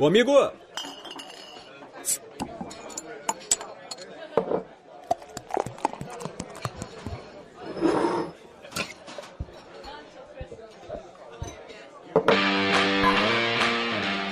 [0.00, 0.32] Ô amigo!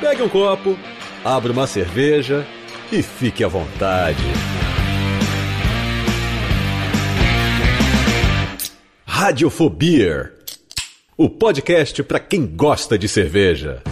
[0.00, 0.78] Pegue um copo,
[1.24, 2.46] abra uma cerveja
[2.92, 4.22] e fique à vontade.
[9.04, 10.32] Radiofobia,
[11.16, 13.82] o podcast para quem gosta de cerveja.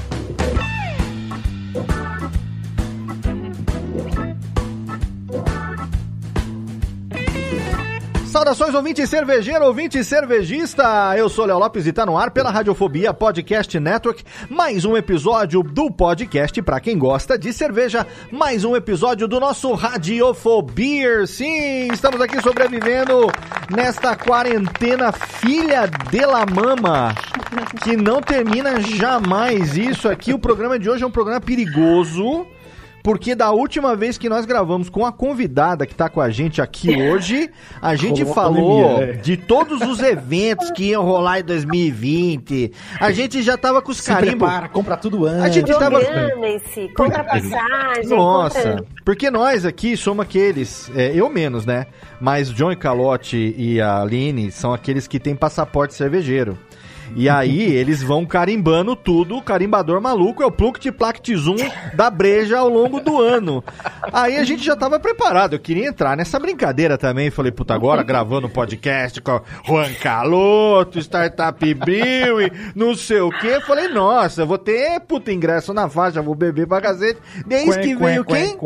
[8.44, 11.14] Saudações, ouvinte cervejeiro, ouvinte cervejista.
[11.16, 14.22] Eu sou Léo Lopes e tá no ar pela Radiofobia Podcast Network.
[14.50, 18.06] Mais um episódio do podcast para quem gosta de cerveja.
[18.30, 21.26] Mais um episódio do nosso Radiofobia.
[21.26, 23.32] Sim, estamos aqui sobrevivendo
[23.74, 27.14] nesta quarentena filha de la mama
[27.82, 29.74] que não termina jamais.
[29.74, 32.46] Isso aqui, o programa de hoje é um programa perigoso.
[33.04, 36.62] Porque da última vez que nós gravamos com a convidada que tá com a gente
[36.62, 37.50] aqui hoje,
[37.82, 39.16] a gente Rolou falou pandemia, é.
[39.18, 42.72] de todos os eventos que iam rolar em 2020.
[42.98, 44.38] A gente já tava com os Se carimbos.
[44.48, 45.42] prepara, compra tudo antes.
[45.42, 46.00] A gente tava.
[46.96, 48.06] Compra passagem.
[48.08, 51.86] Nossa, compra- porque nós aqui somos aqueles, é, eu menos, né?
[52.18, 56.58] Mas o John e Calote e a Aline são aqueles que têm passaporte cervejeiro.
[57.14, 61.56] E aí eles vão carimbando tudo, o carimbador maluco é o Pluct Plact Zoom
[61.94, 63.62] da breja ao longo do ano.
[64.12, 68.02] Aí a gente já tava preparado, eu queria entrar nessa brincadeira também, falei, puta, agora
[68.02, 74.58] gravando podcast com Juan Caloto, Startup Brew e não sei o que, falei, nossa, vou
[74.58, 77.20] ter, puta, ingresso na faixa, vou beber pra cacete.
[77.46, 78.56] Desde que veio quem?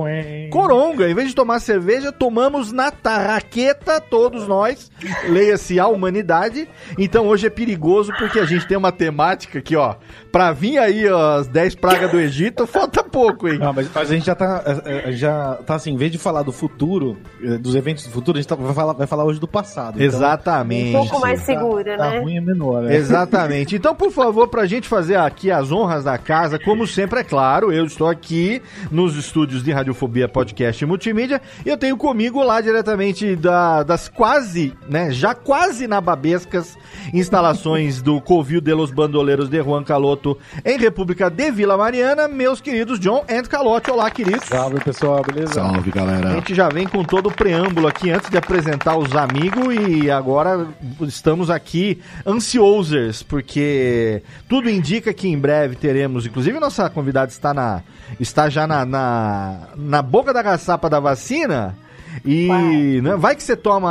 [0.50, 4.90] Coronga, em vez de tomar cerveja, tomamos na tarraqueta, todos nós,
[5.28, 6.68] leia-se a humanidade.
[6.98, 9.94] Então hoje é perigoso porque a gente tem uma temática aqui, ó.
[10.32, 13.58] Pra vir aí ó, as 10 pragas do Egito, falta pouco, hein?
[13.58, 14.62] Não, mas, mas a gente já tá,
[15.10, 18.40] já tá assim, em vez de falar do futuro, é, dos eventos do futuro, a
[18.40, 19.94] gente tá- vai, falar, vai falar hoje do passado.
[19.96, 20.96] Então, Exatamente.
[20.96, 22.18] Um pouco mais segura, tá né?
[22.20, 22.94] ruim é menor, né?
[22.96, 23.74] Exatamente.
[23.76, 27.72] Então, por favor, pra gente fazer aqui as honras da casa, como sempre, é claro,
[27.72, 28.60] eu estou aqui
[28.90, 31.40] nos estúdios de Radiofobia Podcast e Multimídia.
[31.64, 36.76] E eu tenho comigo lá diretamente da- das quase, né, já quase nababescas
[37.12, 42.60] instalações do Covil de los Bandoleiros de Juan Caloto em República de Vila Mariana, meus
[42.60, 43.90] queridos John and Calote.
[43.90, 44.44] Olá, queridos.
[44.46, 45.54] Salve, pessoal, beleza?
[45.54, 46.30] Salve, A galera.
[46.32, 50.66] gente já vem com todo o preâmbulo aqui antes de apresentar os amigos e agora
[51.02, 57.82] estamos aqui ansiosos, porque tudo indica que em breve teremos, inclusive nossa convidada está na
[58.18, 61.76] está já na, na, na boca da caçapa da vacina
[62.24, 63.90] e né, vai que você toma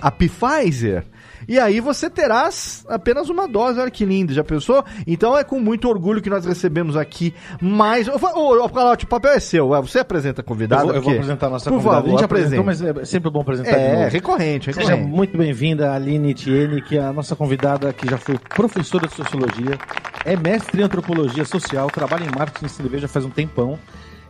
[0.00, 1.04] a, a Pfizer
[1.48, 4.84] e aí você terás apenas uma dose, olha que lindo, já pensou?
[5.06, 8.08] Então é com muito orgulho que nós recebemos aqui mais...
[8.08, 10.84] Ô, ô, ô, Calote, o papel é seu, você apresenta a Eu convidada?
[10.84, 11.96] vou, eu vou apresentar a nossa Por convidada.
[12.02, 12.62] favor, a gente apresenta.
[12.62, 14.08] mas é sempre bom apresentar de É, novo.
[14.10, 15.08] recorrente, Seja recorrente.
[15.10, 19.78] muito bem-vinda, Aline Tiene, que é a nossa convidada, que já foi professora de Sociologia,
[20.24, 23.78] é mestre em Antropologia Social, trabalha em marketing de cerveja faz um tempão,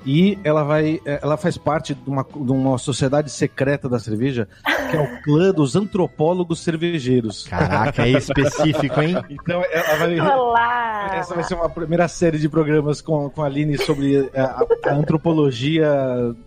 [0.06, 4.47] e ela vai, eh, ela faz parte de uma, de uma sociedade secreta da cerveja,
[4.65, 7.44] que é o clã dos antropólogos cervejeiros.
[7.49, 9.16] Caraca, é específico, hein?
[9.28, 10.21] Então, ela vai...
[10.21, 11.11] Olá!
[11.16, 14.65] Essa vai ser uma primeira série de programas com, com a Aline sobre eh, a,
[14.84, 15.89] a antropologia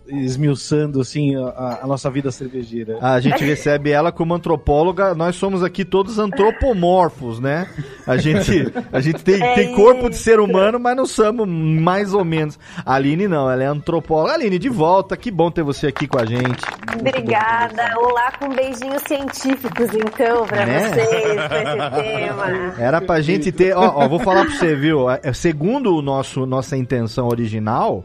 [0.08, 2.98] esmiuçando assim a, a nossa vida cervejeira.
[3.00, 7.68] A gente recebe ela como antropóloga, nós somos aqui todos antropomorfos, né?
[8.06, 12.14] A gente, a gente tem, É tem corpo de ser humano, mas não somos mais
[12.14, 12.58] ou menos.
[12.84, 14.34] A Aline não, ela é antropóloga.
[14.34, 16.62] Aline, de volta, que bom ter você aqui com a gente.
[16.98, 17.94] Obrigada.
[17.98, 20.88] Olá com beijinhos científicos, então, pra Né?
[20.88, 21.08] vocês,
[21.48, 22.74] com esse tema.
[22.78, 23.76] Era pra gente ter.
[23.76, 25.08] Ó, ó, vou falar pra você, viu?
[25.10, 28.04] É, Segundo o nosso, nossa intenção original,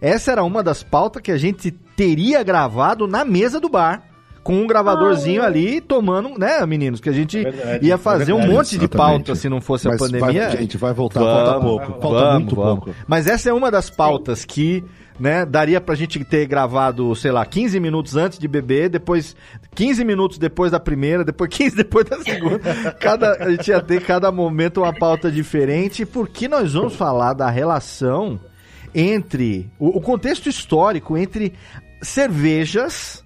[0.00, 4.02] essa era uma das pautas que a gente teria gravado na mesa do bar.
[4.50, 7.00] Com um gravadorzinho ali tomando, né, meninos?
[7.00, 8.96] Que a gente Verdade, ia fazer um verdade, monte de exatamente.
[8.96, 10.48] pauta se não fosse a Mas pandemia.
[10.48, 11.86] vai- gente, vai voltar, falta pouco.
[12.00, 12.84] Falta vamos, muito vamos.
[12.84, 13.00] pouco.
[13.06, 14.84] Mas essa é uma das pautas que,
[15.18, 19.36] né, daria pra gente ter gravado, sei lá, 15 minutos antes de beber, depois
[19.74, 22.58] 15 minutos depois da primeira, depois 15 depois da segunda.
[22.98, 27.48] Cada, a gente ia ter cada momento uma pauta diferente, porque nós vamos falar da
[27.48, 28.38] relação
[28.92, 31.52] entre o, o contexto histórico entre
[32.02, 33.24] cervejas,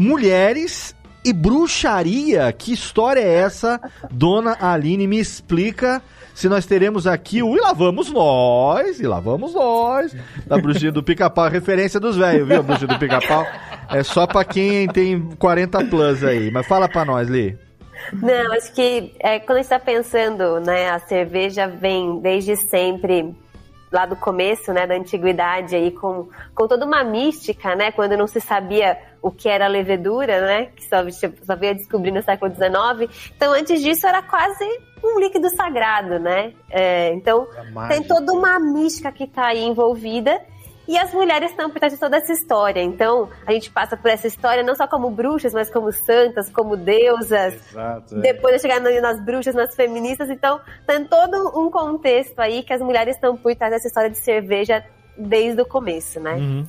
[0.00, 2.50] mulheres e bruxaria.
[2.52, 3.78] Que história é essa?
[4.10, 6.00] Dona Aline me explica
[6.34, 10.16] se nós teremos aqui o E lá vamos nós, e lá vamos nós,
[10.46, 12.62] da bruxinha do pica-pau, referência dos velhos, viu?
[12.62, 13.46] Bruxinha do pica-pau
[13.90, 16.50] é só pra quem tem 40 plus aí.
[16.50, 17.58] Mas fala pra nós, Li.
[18.14, 23.36] Não, acho que é, quando a gente está pensando, né, a cerveja vem desde sempre
[23.90, 28.26] lá do começo, né, da antiguidade aí com, com toda uma mística, né, quando não
[28.26, 30.98] se sabia o que era levedura, né, que só,
[31.44, 33.30] só veio descobrir no século XIX.
[33.36, 34.64] Então, antes disso era quase
[35.02, 36.52] um líquido sagrado, né?
[36.70, 37.46] É, então,
[37.88, 40.40] tem toda uma mística que está aí envolvida.
[40.90, 42.82] E as mulheres estão por trás de toda essa história.
[42.82, 46.76] Então, a gente passa por essa história não só como bruxas, mas como santas, como
[46.76, 47.54] deusas.
[47.70, 48.16] Exato.
[48.16, 48.20] é.
[48.20, 50.28] Depois de chegar nas bruxas, nas feministas.
[50.28, 54.18] Então, tem todo um contexto aí que as mulheres estão por trás dessa história de
[54.18, 54.84] cerveja
[55.16, 56.34] desde o começo, né?
[56.34, 56.66] Uhum.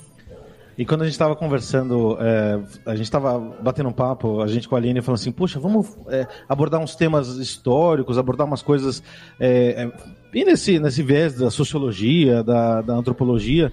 [0.77, 4.69] E quando a gente estava conversando, é, a gente estava batendo um papo, a gente
[4.69, 9.01] com a Aline falando assim, puxa, vamos é, abordar uns temas históricos, abordar umas coisas
[9.39, 9.91] é, é,
[10.31, 13.71] bem nesse, nesse viés da sociologia, da, da antropologia.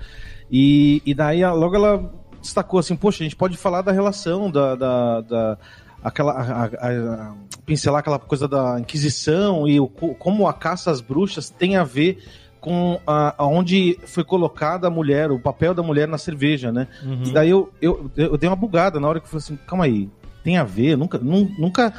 [0.51, 2.11] E, e daí logo ela
[2.41, 5.59] destacou assim, poxa, a gente pode falar da relação da, da, da-
[6.03, 7.35] aquela a- a- a-
[7.67, 11.85] pincelar aquela coisa da Inquisição e o, co- como a caça às bruxas tem a
[11.85, 12.23] ver
[12.61, 16.89] com a, aonde foi colocada a mulher, o papel da mulher na cerveja, né?
[17.05, 17.23] Uhum.
[17.27, 19.85] E daí eu, eu, eu dei uma bugada na hora que eu falei assim, calma
[19.85, 20.09] aí,
[20.43, 20.97] tem a ver?
[20.97, 21.93] Nunca, nu- nunca,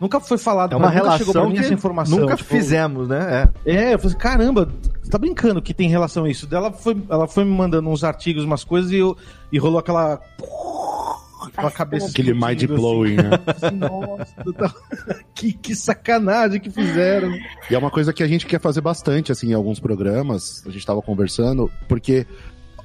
[0.00, 0.72] nunca foi falado.
[0.72, 2.18] É uma nunca chegou pra relação mim que essa informação.
[2.18, 3.50] nunca tipo, fizemos, né?
[3.64, 3.72] É.
[3.72, 4.68] É, eu falei assim, caramba,
[5.02, 6.48] você tá brincando que tem relação a isso.
[6.50, 9.16] Ela foi, ela foi me mandando uns artigos, umas coisas e, eu,
[9.52, 10.20] e rolou aquela.
[11.46, 13.30] Aquela cabeça Aquele mind blowing, né?
[13.46, 14.74] Assim, Nossa, tá-
[15.34, 17.30] que, que sacanagem que fizeram.
[17.70, 20.70] E é uma coisa que a gente quer fazer bastante, assim, em alguns programas, a
[20.70, 22.26] gente estava conversando, porque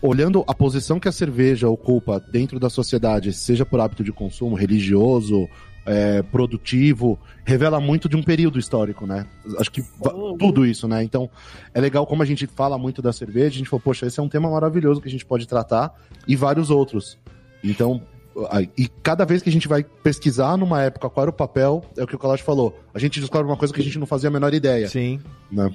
[0.01, 4.55] olhando a posição que a cerveja ocupa dentro da sociedade, seja por hábito de consumo
[4.55, 5.47] religioso,
[5.85, 9.25] é, produtivo, revela muito de um período histórico, né?
[9.57, 11.03] Acho que va- tudo isso, né?
[11.03, 11.29] Então,
[11.73, 14.23] é legal como a gente fala muito da cerveja, a gente falou, poxa, esse é
[14.23, 15.93] um tema maravilhoso que a gente pode tratar,
[16.27, 17.17] e vários outros.
[17.63, 18.01] Então,
[18.77, 22.03] e cada vez que a gente vai pesquisar numa época qual era o papel, é
[22.03, 22.77] o que o Kalash falou.
[22.93, 24.87] A gente descobre uma coisa que a gente não fazia a menor ideia.
[24.87, 25.19] Sim.
[25.51, 25.69] Né?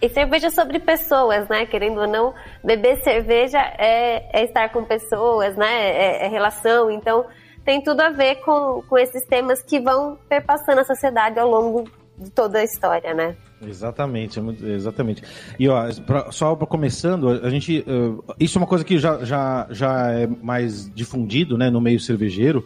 [0.00, 1.64] E cerveja sobre pessoas, né?
[1.66, 5.66] Querendo ou não, beber cerveja é, é estar com pessoas, né?
[5.66, 6.90] É, é relação.
[6.90, 7.24] Então,
[7.66, 11.84] tem tudo a ver com, com esses temas que vão perpassando a sociedade ao longo
[12.16, 13.36] de toda a história, né?
[13.60, 15.22] Exatamente, é exatamente.
[15.58, 17.84] E ó, pra- só para começando, a gente.
[17.86, 21.98] eh, isso é uma coisa que já, já, já é mais difundido né, no meio
[22.00, 22.64] cervejeiro.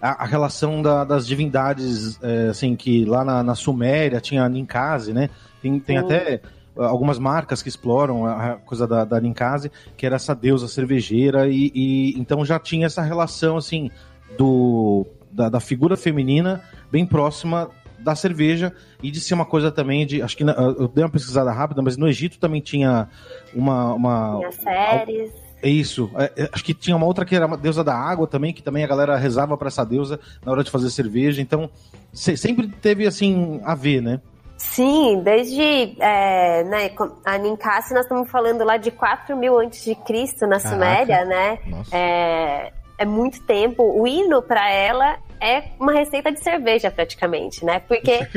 [0.00, 4.48] A, a relação da- das divindades, eh, assim, que lá na, na Suméria tinha a
[4.48, 5.30] Ninkasi, né?
[5.62, 6.40] Tem, tem até
[6.76, 10.66] ah, algumas marcas que exploram a a coisa da, da Ninkasi, que era essa deusa
[10.68, 13.90] cervejeira, e, e então já tinha essa relação, assim,
[14.36, 20.04] do, da, da figura feminina bem próxima da cerveja e de ser uma coisa também
[20.06, 20.20] de.
[20.22, 23.08] Acho que eu dei uma pesquisada rápida, mas no Egito também tinha
[23.54, 23.94] uma.
[23.94, 25.30] uma Tinha séries.
[25.62, 26.10] é isso.
[26.16, 28.62] É, é, acho que tinha uma outra que era uma deusa da água também, que
[28.62, 31.40] também a galera rezava para essa deusa na hora de fazer cerveja.
[31.40, 31.70] Então,
[32.12, 34.20] se- sempre teve assim a ver, né?
[34.56, 35.60] Sim, desde
[36.00, 36.90] é, né,
[37.24, 40.68] a Ninkasi, nós estamos falando lá de 4 mil antes de Cristo na Caraca.
[40.68, 41.58] Suméria, né?
[41.66, 41.96] Nossa.
[41.96, 43.82] É, é muito tempo.
[43.82, 47.80] O hino para ela é uma receita de cerveja praticamente, né?
[47.80, 48.20] Porque.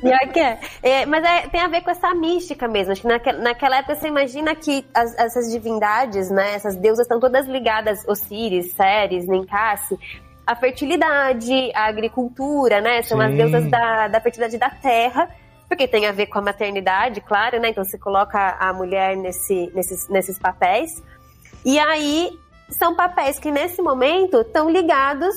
[0.00, 0.58] Pior que é.
[0.82, 2.92] É, mas é- tem a ver com essa mística mesmo.
[2.92, 7.18] Acho que naque- naquela época você imagina que as- essas divindades, né, essas deusas estão
[7.18, 9.98] todas ligadas, Osíris, Ceres, Ninkasi,
[10.46, 13.00] à fertilidade, à agricultura, né?
[13.02, 13.36] São as Sim.
[13.38, 15.30] deusas da, da fertilidade da terra,
[15.66, 17.70] porque tem a ver com a maternidade, claro, né?
[17.70, 21.02] Então você coloca a mulher nesse, nesses, nesses papéis.
[21.64, 22.38] E aí
[22.70, 25.34] são papéis que nesse momento estão ligados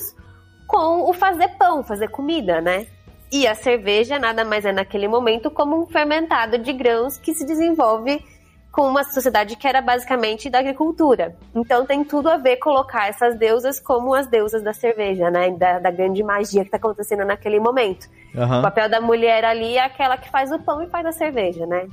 [0.67, 2.87] com o fazer pão, fazer comida, né?
[3.31, 7.45] E a cerveja nada mais é naquele momento como um fermentado de grãos que se
[7.45, 8.23] desenvolve
[8.71, 11.35] com uma sociedade que era basicamente da agricultura.
[11.53, 15.51] Então tem tudo a ver colocar essas deusas como as deusas da cerveja, né?
[15.51, 18.07] Da, da grande magia que está acontecendo naquele momento.
[18.33, 18.61] O Aham.
[18.63, 21.87] papel da mulher ali é aquela que faz o pão e faz a cerveja, né?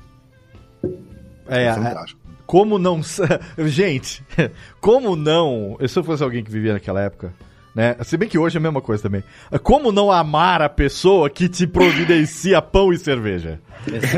[1.48, 2.19] É, é, Fantástico.
[2.50, 3.00] Como não.
[3.58, 4.24] Gente,
[4.80, 5.78] como não.
[5.86, 7.32] Se eu fosse alguém que vivia naquela época,
[7.72, 7.94] Né?
[8.02, 9.22] Se bem que hoje é a mesma coisa também.
[9.62, 13.60] Como não amar a pessoa que te providencia pão e cerveja?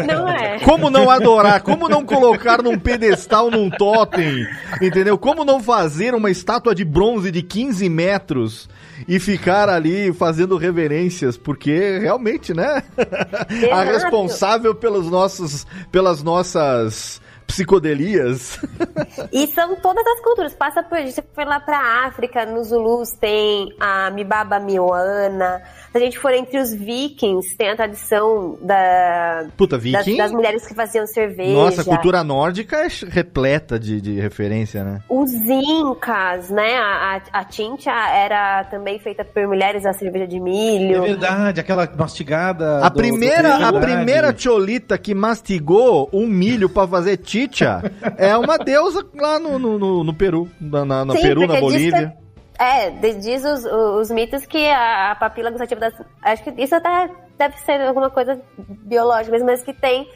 [0.08, 0.58] Não é.
[0.60, 1.60] Como não adorar?
[1.60, 4.46] Como não colocar num pedestal, num totem?
[4.80, 5.18] Entendeu?
[5.18, 8.66] Como não fazer uma estátua de bronze de 15 metros
[9.06, 11.36] e ficar ali fazendo reverências?
[11.36, 12.82] Porque realmente, né?
[12.96, 13.92] A Exato.
[13.92, 17.20] responsável pelos nossos, pelas nossas
[17.52, 18.58] psicodelias.
[19.30, 20.54] E são todas as culturas.
[20.54, 20.98] Passa por.
[21.08, 25.62] Se for lá pra África, nos Zulus tem a Mibaba Mioana.
[25.92, 30.16] Se a gente for entre os vikings, tem a tradição da, Puta, das, viking.
[30.16, 31.52] das mulheres que faziam cerveja.
[31.52, 35.00] Nossa, a cultura nórdica é repleta de, de referência, né?
[35.06, 36.76] Os incas, né?
[36.78, 41.02] A, a, a tincha era também feita por mulheres a cerveja de É milho.
[41.02, 42.78] verdade, aquela mastigada.
[42.84, 47.82] A do- primeira, do- a primeira cholita que mastigou um milho pra fazer chicha
[48.16, 50.48] é uma deusa lá no, no, no- no Peru.
[50.60, 52.14] Na, na- no Sim, Peru, na Bolívia.
[52.62, 55.94] É, diz os, os mitos que a, a papila gustativa das.
[56.22, 60.08] Acho que isso até deve ser alguma coisa biológica mesmo, mas que tem.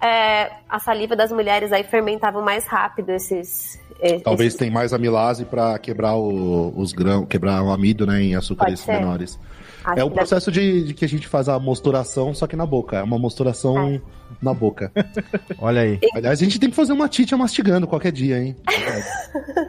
[0.00, 3.80] é, a saliva das mulheres aí fermentavam mais rápido esses.
[4.00, 8.36] esses- Talvez tenha mais amilase pra quebrar o- os grãos, quebrar o amido, né, em
[8.36, 9.40] açúcares menores.
[9.84, 12.46] acho É um que deve- processo de, de que a gente faz a mosturação, só
[12.46, 12.98] que na boca.
[12.98, 14.00] É uma mosturação
[14.40, 14.92] na boca.
[15.58, 15.98] Olha aí.
[16.14, 18.56] Aliás, a gente tem que fazer uma titia mastigando qualquer dia, hein?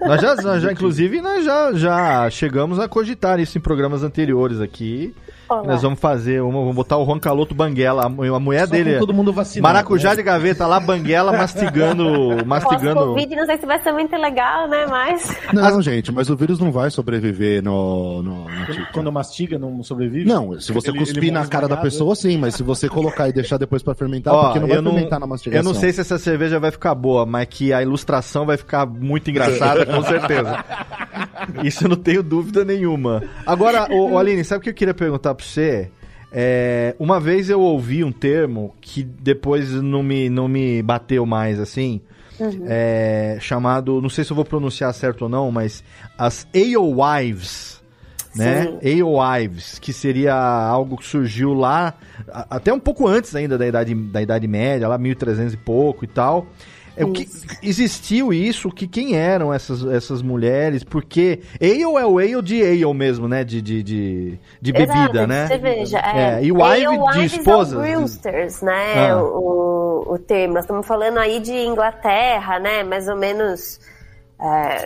[0.01, 5.13] Nós já, já inclusive, nós já, já chegamos a cogitar isso em programas anteriores aqui.
[5.49, 5.63] Olá.
[5.63, 8.99] Nós vamos fazer, uma, vamos botar o Juan Caloto Banguela, a, a mulher Só dele.
[8.99, 9.73] todo mundo vacinado.
[9.73, 10.17] Maracujá né?
[10.17, 12.05] de gaveta lá, Banguela, mastigando.
[12.45, 12.93] mastigando.
[12.99, 14.85] Pós-Covid, não sei se vai ser muito legal, né?
[14.87, 15.35] Mas.
[15.51, 18.87] Não, gente, mas o vírus não vai sobreviver no, no, na Quando-.
[18.93, 20.25] Quando mastiga, não sobrevive?
[20.29, 23.27] Não, se você Ele- cuspir ele na cara da pessoa, sim, mas se você colocar
[23.27, 25.59] e deixar depois pra fermentar, Ó, porque não vai não- fermentar na mastigação.
[25.59, 28.85] Eu não sei se essa cerveja vai ficar boa, mas que a ilustração vai ficar
[28.85, 30.63] muito engraçada, com certeza.
[31.63, 33.23] Isso eu não tenho dúvida nenhuma.
[33.45, 35.89] Agora, ô, ô, Aline, sabe o que eu queria perguntar pra você?
[36.31, 41.59] É, uma vez eu ouvi um termo que depois não me, não me bateu mais,
[41.59, 42.01] assim,
[42.67, 45.83] é, chamado, não sei se eu vou pronunciar certo ou não, mas
[46.17, 47.81] as Alewives,
[48.35, 48.77] né?
[48.83, 51.95] Alewives, que seria algo que surgiu lá,
[52.27, 56.07] até um pouco antes ainda da Idade, da idade Média, lá 1300 e pouco e
[56.07, 56.47] tal.
[56.99, 57.25] É, o que,
[57.63, 58.69] existiu isso?
[58.69, 60.83] Que quem eram essas, essas mulheres?
[60.83, 63.45] Porque ale é o ale de ale mesmo, né?
[63.45, 65.47] De, de, de, de bebida, Exato, de né?
[65.47, 65.99] cerveja.
[65.99, 66.19] É.
[66.19, 67.79] É, e wife Ale de esposas.
[67.79, 69.11] Brewsters, né?
[69.11, 69.23] Ah.
[69.23, 70.55] O, o termo.
[70.55, 72.83] Nós estamos falando aí de Inglaterra, né?
[72.83, 73.79] Mais ou menos.
[74.41, 74.85] É,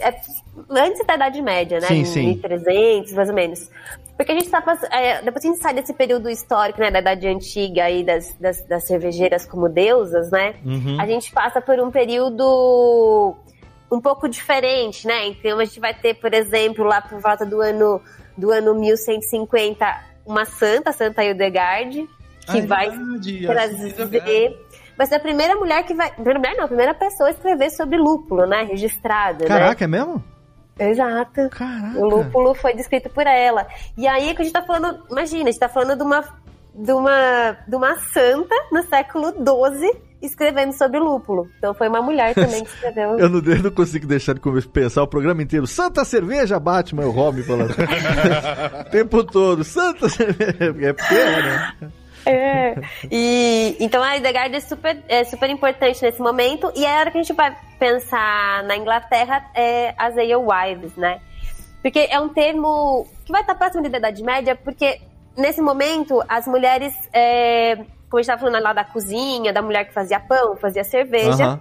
[0.00, 0.20] é
[0.68, 1.86] antes da Idade Média, né?
[1.86, 2.26] Sim, sim.
[2.26, 3.70] 1300, mais ou menos.
[4.16, 4.92] Porque a gente tá passando.
[4.92, 6.90] é, depois que a gente sai desse período histórico, né?
[6.90, 10.54] Da Idade Antiga aí, das, das, das cervejeiras como deusas, né?
[10.64, 10.98] Uhum.
[11.00, 13.36] A gente passa por um período
[13.90, 15.26] um pouco diferente, né?
[15.26, 18.00] Então a gente vai ter, por exemplo, lá por volta do ano
[18.36, 19.86] do ano 1150,
[20.26, 22.06] uma santa, Santa Hildegard,
[22.46, 24.66] que Ah, é vai verdade, trazer.
[24.96, 26.10] Vai ser a primeira mulher que vai.
[26.10, 28.62] Primeira mulher, não, a primeira pessoa a escrever sobre lúpulo, né?
[28.62, 29.44] Registrada.
[29.46, 30.22] Caraca, é mesmo?
[30.78, 31.48] Exato.
[31.50, 31.98] Caraca.
[31.98, 33.66] O lúpulo foi descrito por ela.
[33.96, 35.02] E aí que a gente tá falando.
[35.10, 36.24] Imagina, a gente tá falando de uma,
[36.74, 41.48] de uma, de uma santa no século XII escrevendo sobre lúpulo.
[41.58, 43.16] Então foi uma mulher também que escreveu.
[43.18, 45.66] Eu não, eu não consigo deixar de pensar o programa inteiro.
[45.66, 47.70] Santa cerveja, Batman, o Robin falando.
[48.86, 49.64] o tempo todo.
[49.64, 50.72] Santa cerveja.
[50.80, 51.92] É porque é, né?
[52.26, 52.74] É.
[53.10, 56.72] E, então a Hildegard é super, é super importante nesse momento.
[56.74, 61.20] E a hora que a gente vai pensar na Inglaterra é as Alewives, né?
[61.80, 65.00] Porque é um termo que vai estar próximo da Idade Média, porque
[65.36, 69.84] nesse momento as mulheres, é, como a gente estava falando lá da cozinha, da mulher
[69.84, 71.60] que fazia pão, fazia cerveja,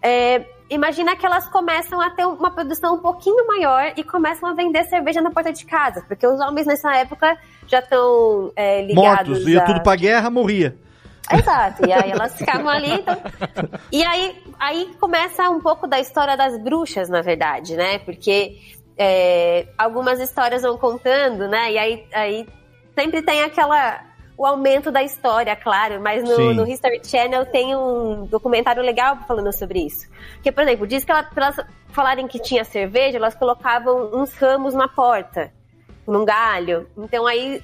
[0.00, 4.52] é, imagina que elas começam a ter uma produção um pouquinho maior e começam a
[4.52, 9.28] vender cerveja na porta de casa, porque os homens nessa época já estão é, ligados
[9.28, 9.48] Mortos.
[9.48, 9.64] Ia a...
[9.64, 10.76] tudo pra guerra, morria.
[11.30, 12.92] Exato, e aí elas ficavam ali.
[12.92, 13.16] Então...
[13.92, 17.98] E aí, aí começa um pouco da história das bruxas, na verdade, né?
[17.98, 18.58] Porque
[18.96, 21.72] é, algumas histórias vão contando, né?
[21.72, 22.48] E aí, aí
[22.94, 24.07] sempre tem aquela.
[24.38, 29.52] O aumento da história, claro, mas no, no History Channel tem um documentário legal falando
[29.52, 30.08] sobre isso.
[30.34, 31.56] Porque, por exemplo, diz que ela, elas
[31.88, 35.52] falarem que tinha cerveja, elas colocavam uns ramos na porta,
[36.06, 36.86] num galho.
[36.96, 37.60] Então aí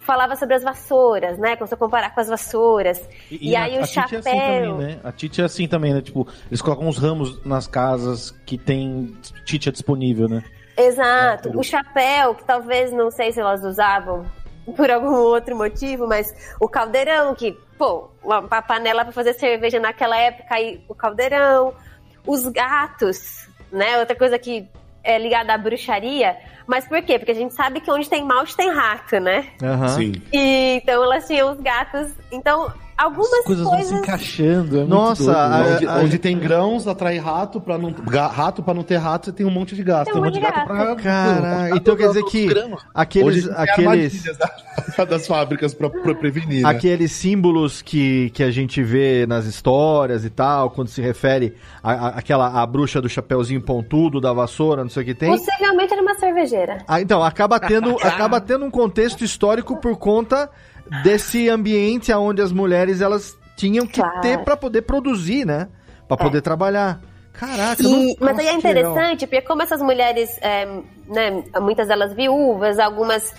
[0.00, 1.56] falava sobre as vassouras, né?
[1.56, 3.00] Começou a comparar com as vassouras.
[3.30, 4.72] E, aí a, o a Tite é assim chapéu.
[4.72, 5.00] também, né?
[5.02, 6.02] A Tite é assim também, né?
[6.02, 10.44] Tipo, eles colocam uns ramos nas casas que tem Tite disponível, né?
[10.76, 11.58] Exato.
[11.58, 14.26] O chapéu, que talvez, não sei se elas usavam
[14.72, 16.26] por algum outro motivo, mas
[16.60, 21.74] o caldeirão, que, pô, uma uma panela para fazer cerveja naquela época, aí o caldeirão.
[22.26, 23.98] Os gatos, né?
[23.98, 24.68] Outra coisa que
[25.02, 26.36] é ligada à bruxaria,
[26.66, 27.18] mas por quê?
[27.18, 29.48] Porque a gente sabe que onde tem malte tem rato, né?
[29.62, 29.88] Aham.
[29.88, 30.12] Sim.
[30.32, 32.12] E, então elas tinham os gatos.
[32.30, 32.72] Então,
[33.04, 33.90] algumas As coisas, coisas.
[33.90, 34.76] vão se encaixando.
[34.76, 35.74] É muito Nossa, doido, a- né?
[35.76, 37.92] Onde, a- onde tem grãos, atrai rato pra não.
[38.30, 40.06] Rato pra não ter rato, você tem um monte de gato.
[40.10, 40.66] Tem um monte de gato.
[40.66, 42.48] pra- Caralho, então quer dizer que
[42.94, 44.22] aqueles, Hoje aqueles,
[44.96, 46.62] da- das fábricas pra, pra prevenir.
[46.62, 46.68] né?
[46.68, 52.60] aqueles símbolos que, que a gente vê nas histórias e tal, quando se refere àquela
[52.62, 55.30] a bruxa do chapeuzinho pontudo, da vassoura, não sei o que tem.
[55.30, 56.78] Possivelmente era uma cervejeira.
[56.86, 60.50] Ah, então, acaba tendo, acaba tendo um contexto histórico por conta
[61.02, 64.20] desse ambiente onde as mulheres elas tinham que Claro.
[64.20, 65.68] ter pra poder produzir, né?
[66.08, 67.00] Pra poder trabalhar.
[67.32, 68.58] Caraca, E- não, mas aí é legal.
[68.58, 70.66] interessante, porque como essas mulheres, é,
[71.06, 73.32] né, muitas delas viúvas, algumas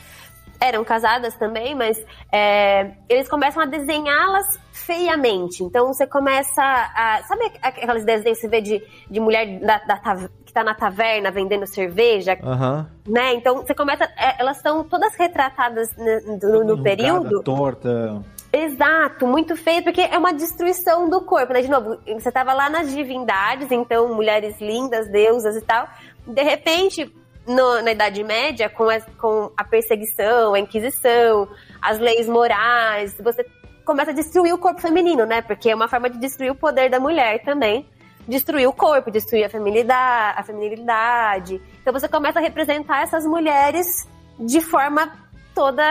[0.61, 1.97] eram casadas também, mas
[2.31, 5.63] é, eles começam a desenhá-las feiamente.
[5.63, 7.23] Então você começa a.
[7.27, 11.31] Sabe aquelas desenhos que você vê de, de mulher da, da que tá na taverna
[11.31, 12.37] vendendo cerveja?
[12.43, 12.87] Aham.
[13.07, 13.33] Né?
[13.33, 14.03] Então você começa.
[14.15, 17.41] é, elas estão todas retratadas no, no período.
[17.41, 18.21] Torta.
[18.53, 21.61] Exato, muito feio, porque é uma destruição do corpo, né?
[21.61, 25.87] De novo, você tava lá nas divindades, então, mulheres lindas, deusas e tal.
[26.27, 27.09] De repente,
[27.47, 31.47] no- na Idade Média, com a, com a perseguição, a Inquisição,
[31.81, 33.45] as leis morais, você
[33.85, 35.41] começa a destruir o corpo feminino, né?
[35.41, 37.85] Porque é uma forma de destruir o poder da mulher também.
[38.27, 41.59] Destruir o corpo, destruir a feminilidade, a feminilidade.
[41.81, 44.07] Então você começa a representar essas mulheres
[44.39, 45.11] de forma
[45.55, 45.83] toda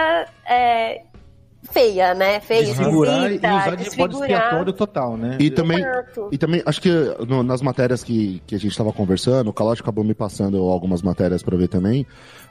[0.47, 1.03] é,
[1.63, 2.41] feia, né?
[2.41, 5.37] Feia, Desfigurar e esquisita, usar de bode expiatório total, né?
[5.41, 6.29] E também, Exato.
[6.33, 6.91] e também, acho que
[7.29, 11.03] no- nas matérias que, que a gente estava conversando, o Calote acabou me passando algumas
[11.03, 12.07] matérias para ver também,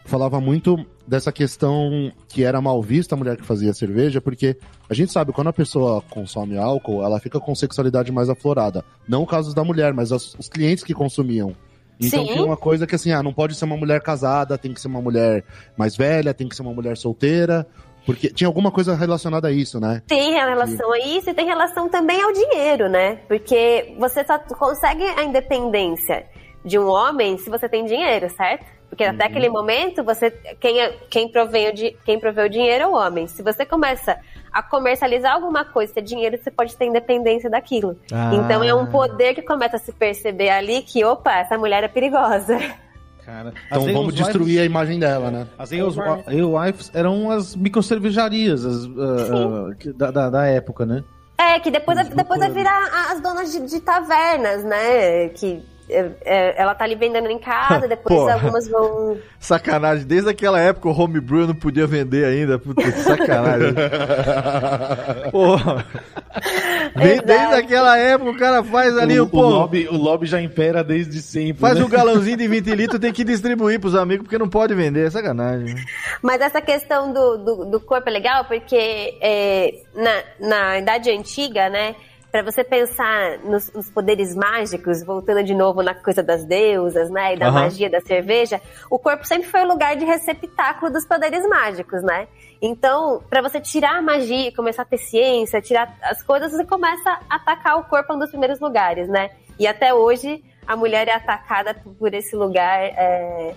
[0.05, 4.57] falava muito dessa questão que era mal vista a mulher que fazia cerveja, porque
[4.89, 8.83] a gente sabe, quando a pessoa consome álcool, ela fica com sexualidade mais aflorada.
[9.07, 11.55] Não o caso da mulher, mas os, os clientes que consumiam.
[12.01, 12.33] Então Sim.
[12.33, 14.87] tem uma coisa que assim, ah, não pode ser uma mulher casada, tem que ser
[14.87, 15.43] uma mulher
[15.75, 17.67] mais velha, tem que ser uma mulher solteira,
[18.11, 20.01] porque tinha alguma coisa relacionada a isso, né?
[20.07, 23.19] Tem relação a isso e tem relação também ao dinheiro, né?
[23.27, 26.25] Porque você só consegue a independência
[26.65, 28.65] de um homem se você tem dinheiro, certo?
[28.89, 29.29] Porque até Uhum.
[29.29, 33.27] aquele momento, você quem, é- quem, provém di- quem provê o dinheiro é o homem.
[33.27, 34.17] Se você começa
[34.51, 37.95] a comercializar alguma coisa, ter dinheiro, você pode ter independência daquilo.
[38.11, 38.31] Ah.
[38.33, 41.87] Então é um poder que começa a se perceber ali que, opa, essa mulher é
[41.87, 42.57] perigosa.
[43.29, 45.47] Cara, Então as vamos destruir a imagem dela, né?
[45.57, 51.03] As Alewives eram as microcervejarias as, ah, que- da, da, da época, né?
[51.37, 55.29] É, que depois, depois vai virar as donas de, de tavernas, né?
[55.29, 58.33] Que é, é, ela tá ali vendendo em casa, depois Porra.
[58.33, 59.17] algumas vão.
[59.39, 62.59] Sacanagem, desde aquela época o homebrew não podia vender ainda.
[62.59, 63.73] Puta, que sacanagem.
[65.31, 65.85] Porra.
[66.95, 67.27] Vem- Exato.
[67.27, 70.41] Desde aquela época o cara faz ali o, o, o, pô, lobby, o lobby já
[70.41, 71.61] impera desde sempre.
[71.61, 71.83] Faz né?
[71.83, 75.09] o galãozinho de 20 litros, tem que distribuir pros amigos, porque não pode vender, é
[75.09, 75.75] sacanagem.
[76.21, 81.69] Mas essa questão do, do, do corpo é legal porque é, na, na Idade Antiga,
[81.69, 81.95] né?
[82.31, 87.33] Pra você pensar nos, nos poderes mágicos, voltando de novo na coisa das deusas, né?
[87.33, 87.61] E da Aham.
[87.61, 92.27] magia da cerveja, o corpo sempre foi o lugar de receptáculo dos poderes mágicos, né?
[92.61, 97.09] Então, pra você tirar a magia, começar a ter ciência, tirar as coisas, você começa
[97.29, 99.31] a atacar o corpo em um dos primeiros lugares, né?
[99.57, 103.55] E até hoje, a mulher é atacada por esse lugar, é,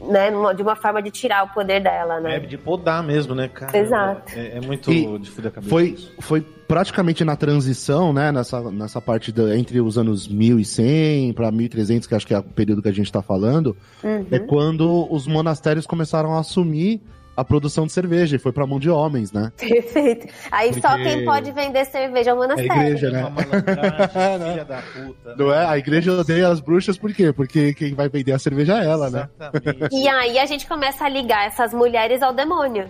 [0.00, 0.30] né?
[0.54, 2.36] De uma forma de tirar o poder dela, né?
[2.36, 3.76] É, de podar mesmo, né, cara?
[3.76, 4.32] Exato.
[4.36, 5.70] É, é muito E de fuder a cabeça.
[5.70, 6.12] Foi, isso.
[6.20, 12.06] foi praticamente na transição, né, nessa, nessa parte da, entre os anos 1100 para 1300,
[12.06, 14.26] que acho que é o período que a gente está falando, Uhum.
[14.30, 17.00] é quando os monastérios começaram a assumir
[17.40, 19.52] a produção de cerveja e foi para mão de homens, né?
[19.56, 20.26] Perfeito.
[20.50, 22.72] Aí só Porque- quem pode vender cerveja é o A monastério.
[22.82, 23.20] igreja, né?
[23.20, 25.34] Uma malandragem, filha da puta.
[25.36, 25.66] Não é?
[25.66, 27.32] A igreja odeia as bruxas por quê?
[27.32, 29.28] Porque quem vai vender a cerveja é ela, né?
[29.38, 29.94] Exatamente.
[29.96, 32.88] E aí a gente começa a ligar essas mulheres ao demônio.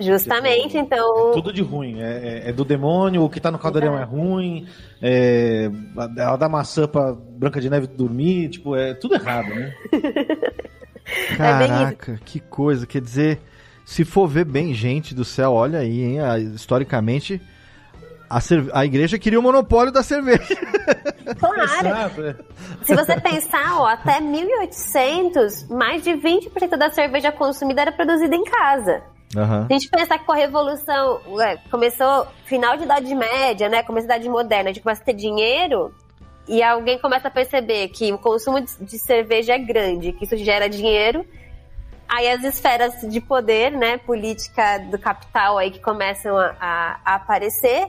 [0.00, 1.32] Justamente, então.
[1.32, 2.00] Tudo de ruim.
[2.00, 4.66] É, é- é do demônio, o que tá no caldeirão é ruim,
[5.02, 5.68] é,
[6.16, 9.74] ela dá maçã pra Branca de Neve dormir, tipo, é tudo errado, né?
[11.36, 12.86] Caraca, que coisa.
[12.86, 13.40] Quer dizer,
[13.84, 16.20] se for ver bem, gente do céu, olha aí, hein?
[16.20, 17.40] a- historicamente,
[18.28, 20.56] a, cerve- a igreja queria o monopólio da cerveja.
[21.38, 22.24] Claro.
[22.26, 22.36] É.
[22.84, 28.44] Se você pensar, ó, até 1800, mais de 20% da cerveja consumida era produzida em
[28.44, 29.02] casa.
[29.36, 29.66] Aham.
[29.66, 33.82] Se a gente pensar que com a Revolução ué, começou final de Idade Média, né?
[33.82, 35.92] Começo da Idade Moderna, a gente começa a ter dinheiro
[36.48, 40.68] e alguém começa a perceber que o consumo de, cerveja é grande, que isso gera
[40.68, 41.24] dinheiro.
[42.08, 47.14] Aí as esferas de poder, né, política do capital aí que começam a, a- a
[47.16, 47.86] aparecer,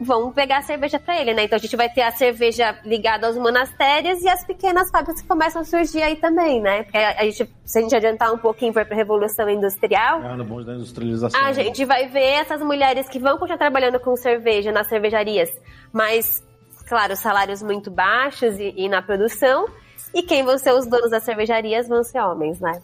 [0.00, 1.44] vão pegar a cerveja para ele, né?
[1.44, 5.28] Então a gente vai ter a cerveja ligada aos monastérios e as pequenas fábricas que
[5.28, 6.82] começam a surgir aí também, né?
[6.82, 10.44] Porque a gente, se a gente adiantar um pouquinho para a revolução industrial, Ah, no
[10.44, 11.40] bonde da industrialização.
[11.40, 15.48] a gente vai ver essas mulheres que vão continuar trabalhando com cerveja nas cervejarias,
[15.92, 16.42] mas,
[16.86, 19.66] claro, salários muito baixos e, e na produção.
[20.14, 22.80] E quem vão ser os donos das cervejarias vão ser homens, né?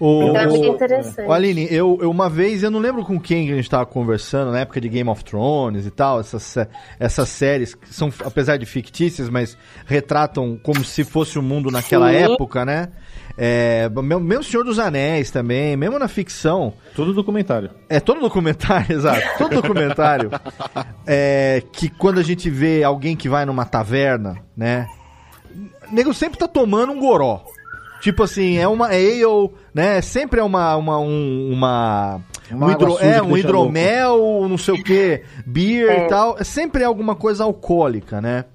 [0.00, 1.28] O, Então é interessante.
[1.28, 4.50] o Aline, eu, eu uma vez, eu não lembro com quem a gente tava conversando,
[4.50, 6.56] na época de Game of Thrones e tal, essas,
[6.98, 12.10] essas séries que são, apesar de fictícias, mas retratam como se fosse o mundo naquela
[12.10, 12.16] Sim.
[12.16, 12.88] época, né?
[13.36, 17.70] É, mesmo, Senhor dos Anéis também, mesmo na ficção, Tudo documentário.
[17.88, 19.22] é todo documentário, exato.
[19.38, 20.30] Todo documentário.
[21.06, 24.86] É, que quando a gente vê alguém que vai numa taverna, né?
[25.90, 27.44] O nego sempre tá tomando um goró.
[28.00, 30.00] Tipo assim, é uma ale, né?
[30.00, 30.74] Sempre é uma.
[30.76, 36.08] uma, um, uma Uma um hidro, é, um hidromel, não sei o que, beer e
[36.08, 36.36] tal.
[36.38, 38.46] É sempre alguma coisa alcoólica, né?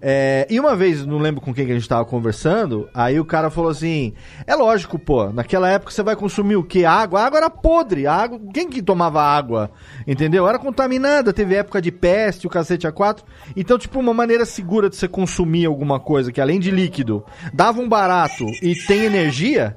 [0.00, 3.24] É, e uma vez, não lembro com quem que a gente tava conversando, aí o
[3.24, 4.12] cara falou assim:
[4.46, 6.84] é lógico, pô, naquela época você vai consumir o quê?
[6.84, 7.20] Água?
[7.20, 8.06] A água era podre.
[8.06, 9.70] Água, quem que tomava água?
[10.06, 10.48] Entendeu?
[10.48, 13.24] Era contaminada, teve época de peste, o cacete a quatro.
[13.56, 17.80] Então, tipo, uma maneira segura de você consumir alguma coisa que além de líquido dava
[17.80, 19.76] um barato e tem energia.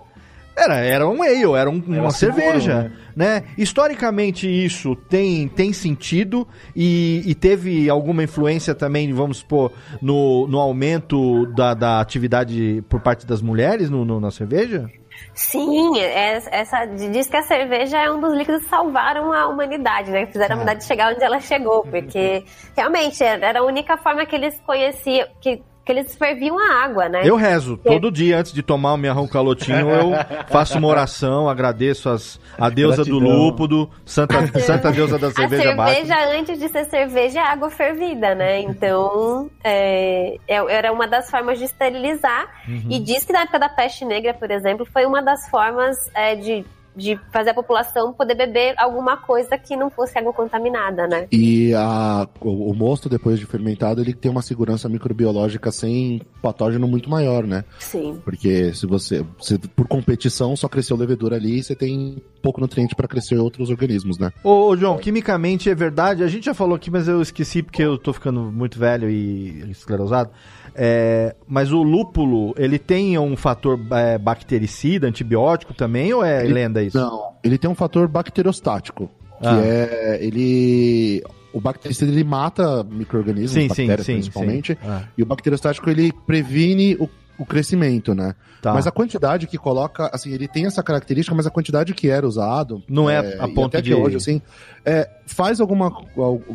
[0.64, 3.44] Era, era um ale, era um- uma seguro, cerveja, né?
[3.58, 10.60] Historicamente isso tem, tem sentido e, e teve alguma influência também, vamos supor, no, no
[10.60, 14.90] aumento da, da atividade por parte das mulheres no, no- na cerveja?
[15.34, 20.12] Sim, é- essa diz que a cerveja é um dos líquidos que salvaram a humanidade,
[20.12, 20.26] né?
[20.26, 22.44] Fizeram a humanidade chegar onde ela chegou, porque
[22.76, 27.22] realmente era a única forma que eles conheciam, que, que eles ferviam a água, né?
[27.24, 27.76] Eu rezo.
[27.78, 30.12] Todo dia antes de tomar o minha calotinho, eu
[30.48, 33.38] faço uma oração, agradeço as, a deusa do Gratidão.
[33.38, 35.96] lúpulo, Santa, Santa deusa da A cerveja baixa.
[35.96, 38.62] cerveja, antes de ser cerveja, é água fervida, né?
[38.62, 42.48] Então, é, é- era uma das formas de esterilizar.
[42.68, 42.84] Uhum.
[42.88, 46.36] E diz que na época da peste negra, por exemplo, foi uma das formas é,
[46.36, 46.64] de,
[47.00, 51.28] de fazer a população poder beber alguma coisa que não fosse água contaminada, né?
[51.32, 56.88] E a, o, o mosto, depois de fermentado, ele tem uma segurança microbiológica sem patógeno
[56.88, 57.64] muito maior, né?
[57.80, 58.20] Sim.
[58.24, 63.08] Porque se você, se por competição, só cresceu levedura ali, você tem pouco nutriente para
[63.08, 64.32] crescer outros organismos, né?
[64.44, 66.24] Ô, ô, João, quimicamente é verdade.
[66.24, 69.70] A gente já falou aqui, mas eu esqueci porque eu tô ficando muito velho e
[69.72, 70.30] esclerosado.
[70.76, 76.54] É, mas o lúpulo, ele tem um fator é, bactericida, antibiótico também, ou é Ele-
[76.54, 76.89] lenda isso?
[76.94, 79.10] Não, ele tem um fator bacteriostático,
[79.42, 79.62] que Ah.
[79.64, 84.14] é ele o bactericida ele mata micro-organismos, bactérias sim.
[84.14, 84.80] principalmente, sim.
[84.88, 88.36] Ah, e o bacteriostático ele previne o, o crescimento, né?
[88.62, 88.72] tá.
[88.74, 92.28] Mas a quantidade que coloca, assim, ele tem essa característica, mas a quantidade que era
[92.28, 94.42] usado Não é a e ponto até de- que hoje, assim,
[94.86, 95.92] é, faz alguma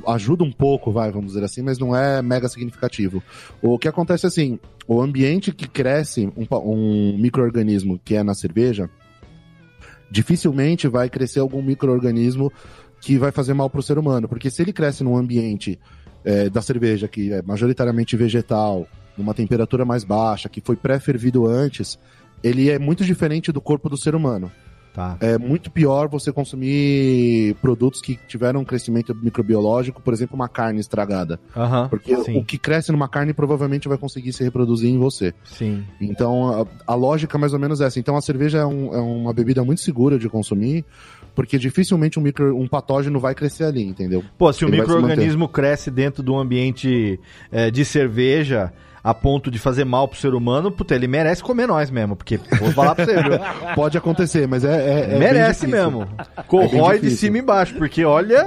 [0.06, 3.20] ajuda um pouco, vai, vamos dizer assim, mas não é mega significativo.
[3.60, 8.88] O que acontece assim, o ambiente que cresce um, um microorganismo que é na cerveja,
[10.10, 12.52] dificilmente vai crescer algum microorganismo
[13.00, 15.78] que vai fazer mal para o ser humano, porque se ele cresce num ambiente
[16.24, 21.98] é, da cerveja que é majoritariamente vegetal, numa temperatura mais baixa, que foi pré-fervido antes,
[22.42, 24.50] ele é muito diferente do corpo do ser humano.
[24.94, 25.16] Tá.
[25.20, 30.78] É muito pior você consumir produtos que tiveram um crescimento microbiológico, por exemplo, uma carne
[30.78, 31.40] estragada.
[31.88, 35.34] Porque sim, o que cresce numa carne provavelmente vai conseguir se reproduzir em você.
[35.44, 35.82] sim.
[36.00, 37.98] Então, a, a lógica é mais ou menos essa.
[37.98, 40.84] Então, a cerveja é, um- é uma bebida muito segura de consumir,
[41.34, 44.22] porque dificilmente um, micro, um patógeno vai crescer ali, entendeu?
[44.38, 47.18] Pô, se o Ele microorganismo cresce dentro de um ambiente
[47.50, 48.72] é, de cerveja
[49.04, 52.40] a ponto de fazer mal pro ser humano, puta, ele merece comer nós mesmo, porque
[52.58, 53.32] vou falar pra você, viu?
[53.76, 55.10] Pode acontecer, mas é.
[55.10, 56.08] é- é merece mesmo.
[56.46, 58.46] Corrói de cima e embaixo, porque olha.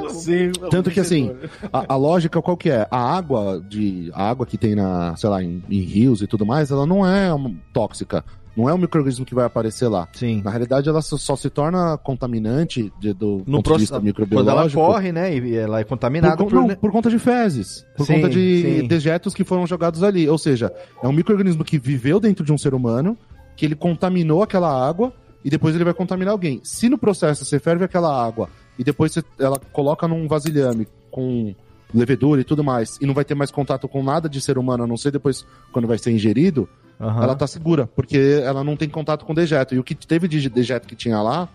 [0.72, 1.32] Tanto que assim,
[1.72, 2.88] a, a lógica qual que é?
[2.90, 6.44] A água de a água que tem na, sei lá, em, em rios e tudo
[6.46, 7.30] mais, ela não é
[7.72, 8.26] tóxica.
[8.58, 10.08] Não é um microorganismo que vai aparecer lá.
[10.14, 10.42] Sim.
[10.44, 14.02] Na realidade, ela só, só se torna contaminante de- do No ponto de vista quando
[14.02, 14.82] ela microbiológico.
[14.82, 15.38] corre, né?
[15.38, 16.56] E ela é Por, contaminada con- por.
[16.56, 17.86] não, por conta de fezes.
[17.96, 18.88] Por Sim, conta de sim.
[18.88, 20.28] dejetos que foram jogados ali.
[20.28, 23.16] Ou seja, é um microorganismo que viveu dentro de um ser humano,
[23.56, 25.14] que ele contaminou aquela água
[25.46, 26.60] e depois ele vai contaminar alguém.
[26.64, 31.54] Se no processo você ferve aquela água e depois você, ela coloca num vasilhame com
[31.94, 34.84] levedura e tudo mais, e não vai ter mais contato com nada de ser humano,
[34.84, 36.68] a não ser depois quando vai ser ingerido,
[37.00, 37.24] Aham.
[37.24, 39.76] ela tá segura, porque ela não tem contato com dejeto.
[39.76, 41.48] E o que teve de dejeto que tinha lá,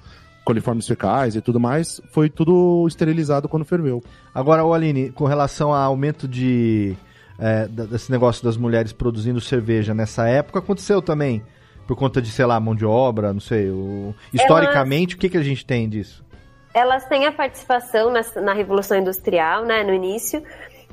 [0.45, 4.03] coliformes fecais e tudo mais, foi tudo esterilizado quando ferveu.
[4.35, 6.95] Agora, Aline, com relação ao aumento de.
[7.39, 11.43] é, desse negócio das mulheres produzindo cerveja nessa época, aconteceu também.
[11.87, 13.69] Por conta de, sei lá, mão de obra, não sei.
[13.69, 16.25] o- Historicamente, o que, que a gente tem disso?
[16.73, 20.43] Elas têm a participação na, na Revolução Industrial, né, no início.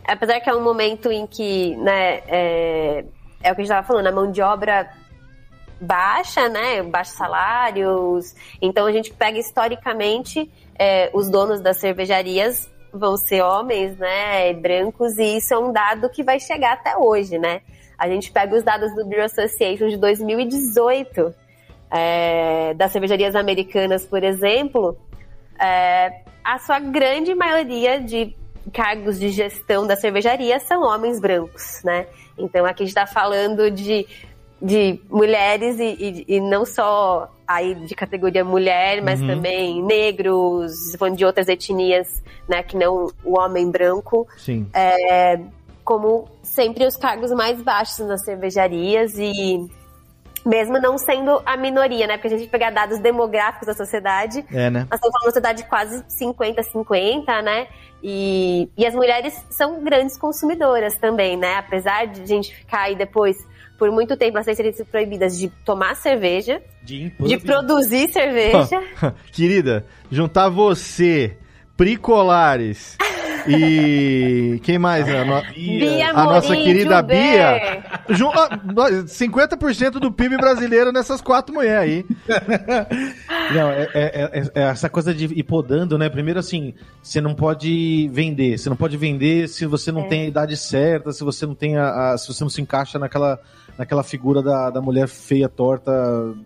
[0.08, 3.06] apesar que é um momento em que, né, é,
[3.42, 4.90] é o que a gente estava falando, a mão de obra
[5.80, 8.36] baixa, né, baixos salários.
[8.62, 15.18] Então a gente pega historicamente é, os donos das cervejarias vão ser homens, né, brancos,
[15.18, 17.62] e isso é um dado que vai chegar até hoje, né?
[17.98, 21.36] A gente pega os dados do Beer Association de 2018,
[21.92, 24.98] é, das cervejarias americanas, por exemplo,
[25.60, 28.36] é, a sua grande maioria de
[28.74, 32.08] cargos de gestão da cervejaria são homens brancos, né?
[32.40, 34.08] Então aqui a gente está falando de,
[34.62, 39.28] de mulheres e, e, e, não só aí de categoria mulher, mas uhum.
[39.28, 40.72] também negros,
[41.16, 44.28] de outras etnias, né, que não o homem branco.
[44.38, 44.68] Sim.
[44.74, 45.40] É,
[45.84, 49.70] como sempre os cargos mais baixos nas cervejarias e
[50.46, 52.18] mesmo não sendo a minoria, né?
[52.18, 54.88] Porque a gente pegar dados demográficos da sociedade, é, né?
[54.90, 57.68] nós estamos falando de uma sociedade quase 50-50, né?
[58.02, 61.56] E, e as mulheres são grandes consumidoras também, né?
[61.56, 63.38] Apesar de a gente ficar aí depois
[63.78, 68.84] por muito tempo elas serem proibidas de tomar cerveja, de, de produzir cerveja.
[69.32, 71.38] Querida, juntar você,
[71.78, 72.98] Pricolares
[73.48, 75.08] e quem mais?
[75.08, 75.42] A, no...
[75.54, 77.84] Bia a nossa querida Bia.
[78.10, 82.06] 50% ah, do PIB brasileiro nessas quatro mulheres aí.
[83.54, 86.10] Não, é, é, é, é, essa coisa de ir podando, né?
[86.10, 88.58] Primeiro, assim, você não pode vender.
[88.58, 90.08] Você não pode vender se você não é.
[90.08, 93.00] tem a idade certa, se você não tem a, a, se você não se encaixa
[93.00, 93.40] naquela,
[93.78, 95.92] naquela figura da, da mulher feia, torta,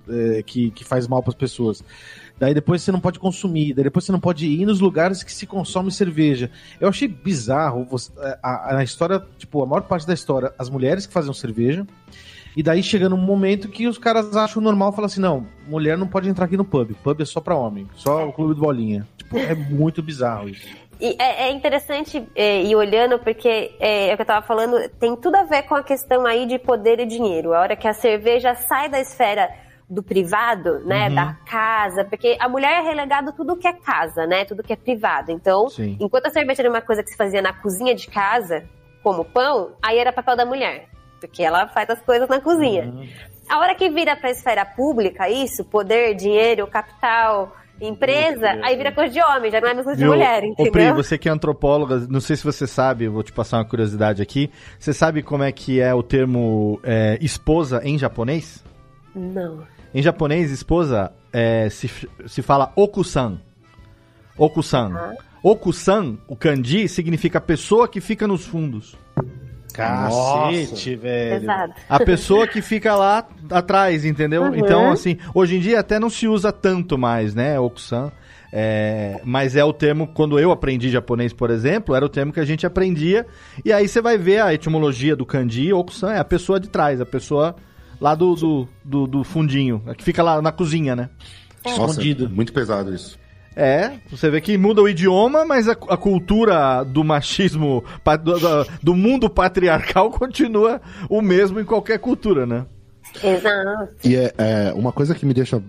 [0.09, 1.83] é, que, que faz mal para as pessoas.
[2.39, 5.31] Daí depois você não pode consumir, daí depois você não pode ir nos lugares que
[5.31, 6.49] se consome cerveja.
[6.79, 10.69] Eu achei bizarro você, é, a, a, história, tipo, a maior parte da história, as
[10.69, 11.85] mulheres que faziam cerveja.
[12.55, 16.07] E daí chega num momento que os caras acham normal falar assim: não, mulher não
[16.07, 16.93] pode entrar aqui no pub.
[17.03, 19.07] Pub é só pra homem, só o clube de bolinha.
[19.17, 20.67] Tipo, é muito bizarro isso.
[21.01, 24.77] E é, é interessante é, ir olhando, porque é, é, o que eu tava falando,
[24.99, 27.53] tem tudo a ver com a questão aí de poder e dinheiro.
[27.53, 29.49] A hora que a cerveja sai da esfera
[29.93, 31.15] do privado, né, uhum.
[31.15, 34.75] da casa, porque a mulher é relegada tudo que é casa, né, tudo que é
[34.75, 35.31] privado.
[35.31, 35.97] Então, Sim.
[35.99, 38.63] enquanto a cerveja era uma coisa que se fazia na cozinha de casa,
[39.03, 40.87] como pão, aí era papel da mulher,
[41.19, 42.85] porque ela faz as coisas na cozinha.
[42.85, 43.07] Uhum.
[43.47, 48.91] A hora que vira para a esfera pública, isso, poder, dinheiro, capital, empresa, aí vira
[48.91, 50.69] coisa de homem, já não é mais coisa de mulher, entendeu?
[50.69, 53.65] Ô, Pri, você que é antropóloga, não sei se você sabe, vou te passar uma
[53.65, 54.49] curiosidade aqui.
[54.79, 58.63] Você sabe como é que é o termo é, esposa em japonês?
[59.15, 59.63] Não.
[59.93, 61.89] Em japonês, esposa é, se,
[62.25, 63.39] se fala okusan.
[64.37, 64.89] Okusan.
[64.89, 65.51] Uhum.
[65.51, 68.95] Okusan, o kanji, significa pessoa que fica nos fundos.
[69.73, 71.43] Cacete, velho.
[71.43, 71.73] Exato.
[71.89, 74.43] A pessoa que fica lá atrás, entendeu?
[74.43, 74.55] Uhum.
[74.55, 78.11] Então, assim, hoje em dia até não se usa tanto mais, né, Okusan.
[78.55, 82.39] É, mas é o termo, quando eu aprendi japonês, por exemplo, era o termo que
[82.39, 83.25] a gente aprendia.
[83.65, 87.01] E aí você vai ver a etimologia do kanji, Okusan é a pessoa de trás,
[87.01, 87.55] a pessoa
[87.99, 91.09] lá do, do, do, do fundinho, que fica lá na cozinha, né?
[91.65, 92.29] Nossa, Escondido.
[92.29, 93.17] muito pesado isso.
[93.55, 97.83] É, você vê que muda o idioma, mas a, a cultura do machismo,
[98.23, 102.65] do, do, mundo patriarcal continua o mesmo em qualquer cultura, né?
[103.23, 103.93] Exato.
[104.03, 105.61] E é, é, uma coisa que me deixa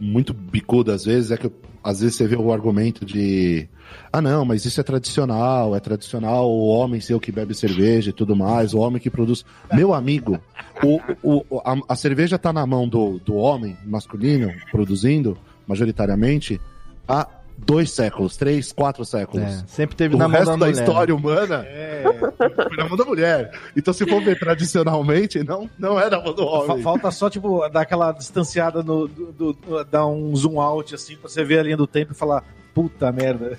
[0.00, 1.50] muito bicudo às vezes é que
[1.82, 3.68] às vezes você vê o argumento de
[4.12, 8.10] ah, não, mas isso é tradicional, é tradicional o homem ser o que bebe cerveja
[8.10, 9.44] e tudo mais, o homem que produz.
[9.72, 10.38] Meu amigo,
[10.82, 16.60] o, o, a, a cerveja está na mão do, do homem masculino, produzindo, majoritariamente,
[17.58, 19.42] dois séculos, três, quatro séculos.
[19.42, 20.80] É, sempre teve o na mão resto da, da mulher.
[20.80, 22.04] história humana é,
[22.68, 23.50] foi na mão da mulher.
[23.76, 26.82] Então, se for ver tradicionalmente, não, não é na mão do homem.
[26.82, 31.28] Falta só, tipo, dar aquela distanciada, no, do, do, dar um zoom out, assim, pra
[31.28, 32.44] você ver a linha do tempo e falar,
[32.78, 33.58] puta merda.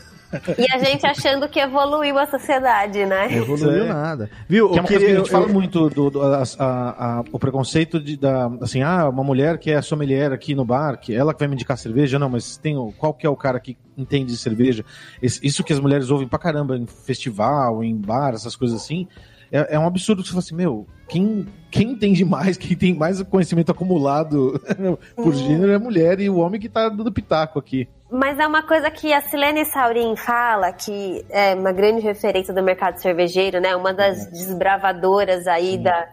[0.58, 3.36] E a gente achando que evoluiu a sociedade, né?
[3.36, 3.88] Evoluiu é.
[3.88, 4.29] nada.
[4.47, 4.69] Viu?
[4.69, 7.23] Que é uma coisa que a gente eu, fala muito do, do a, a, a,
[7.34, 11.13] o preconceito de da, assim, ah, uma mulher que é sommelier aqui no bar, que
[11.13, 13.77] ela que vai me indicar cerveja, não, mas tem qual que é o cara que
[13.97, 14.86] entende de cerveja?
[15.21, 19.05] isso que as mulheres ouvem pra caramba em festival, em bar, essas coisas assim.
[19.51, 23.21] É, é um absurdo você fala assim, meu, quem, quem entende mais, quem tem mais
[23.23, 24.62] conhecimento acumulado
[25.17, 27.89] por gênero é a mulher e o homem que tá dando pitaco aqui.
[28.12, 32.63] Mas é uma coisa que a Silene Saurin fala, que é uma grande referência do
[32.63, 33.76] mercado cervejeiro, né?
[33.76, 36.08] Uma das desbravadoras aí da,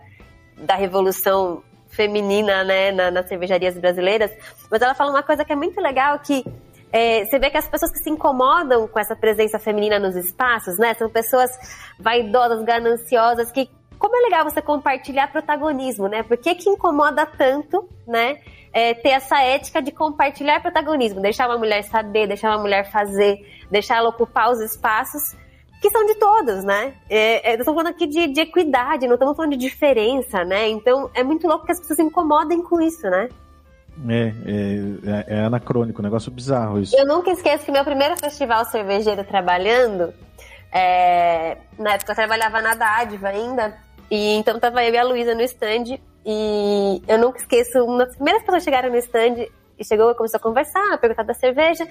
[0.59, 4.31] da revolução feminina, né, na, nas cervejarias brasileiras.
[4.71, 6.45] Mas ela fala uma coisa que é muito legal, que
[6.93, 10.79] é, você vê que as pessoas que se incomodam com essa presença feminina nos espaços,
[10.79, 11.51] né, são pessoas
[11.99, 16.23] vaidosas, gananciosas, que como é legal você compartilhar protagonismo, né?
[16.23, 18.39] Por que, que incomoda tanto, né?
[18.77, 23.41] É, ter essa ética de compartilhar protagonismo, deixar uma mulher saber, deixar uma mulher fazer,
[23.71, 25.35] deixar ela ocupar os espaços.
[25.81, 26.93] que são de todos, né?
[27.09, 30.69] É, é, falando aqui de, de, equidade, não estamos falando de diferença, né?
[30.69, 33.31] Então é muito louco que as pessoas se incomodem com isso, né?
[34.09, 34.33] É,
[35.07, 36.95] é, é, anacrônico, um negócio bizarro isso.
[36.95, 40.12] Eu nunca esqueço que meu primeiro festival cervejeiro trabalhando,
[40.71, 43.75] é, na época eu trabalhava na Dádiva ainda,
[44.11, 48.17] e então tava eu e a Luísa no stand, e eu nunca esqueço, uma das
[48.17, 49.47] primeiras pessoas chegaram no stand
[49.79, 51.87] e chegou e começou a conversar, perguntar da cerveja.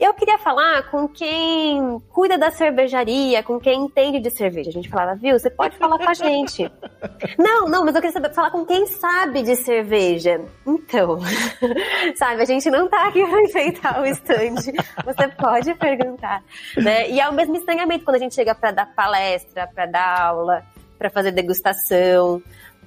[0.00, 4.70] Eu queria falar com quem cuida da cervejaria, com quem entende de cerveja.
[4.70, 6.70] A gente falava, viu, você pode falar com a gente.
[7.36, 10.40] não, não, mas eu queria saber, falar com quem sabe de cerveja.
[10.64, 11.18] Então,
[12.14, 14.72] sabe, a gente não tá aqui para enfeitar o stand.
[15.04, 16.44] Você pode perguntar.
[16.76, 17.10] Né?
[17.10, 20.64] E é o mesmo estranhamento quando a gente chega para dar palestra, para dar aula,
[20.96, 22.40] para fazer degustação.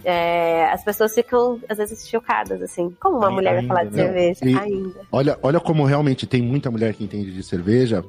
[0.04, 2.96] É, as pessoas ficam, às vezes, chocadas, assim.
[3.00, 4.04] Como uma ainda, mulher vai falar de né?
[4.04, 4.40] cerveja?
[4.46, 5.02] E ainda.
[5.12, 8.04] Olha, olha como realmente tem muita mulher que entende de cerveja.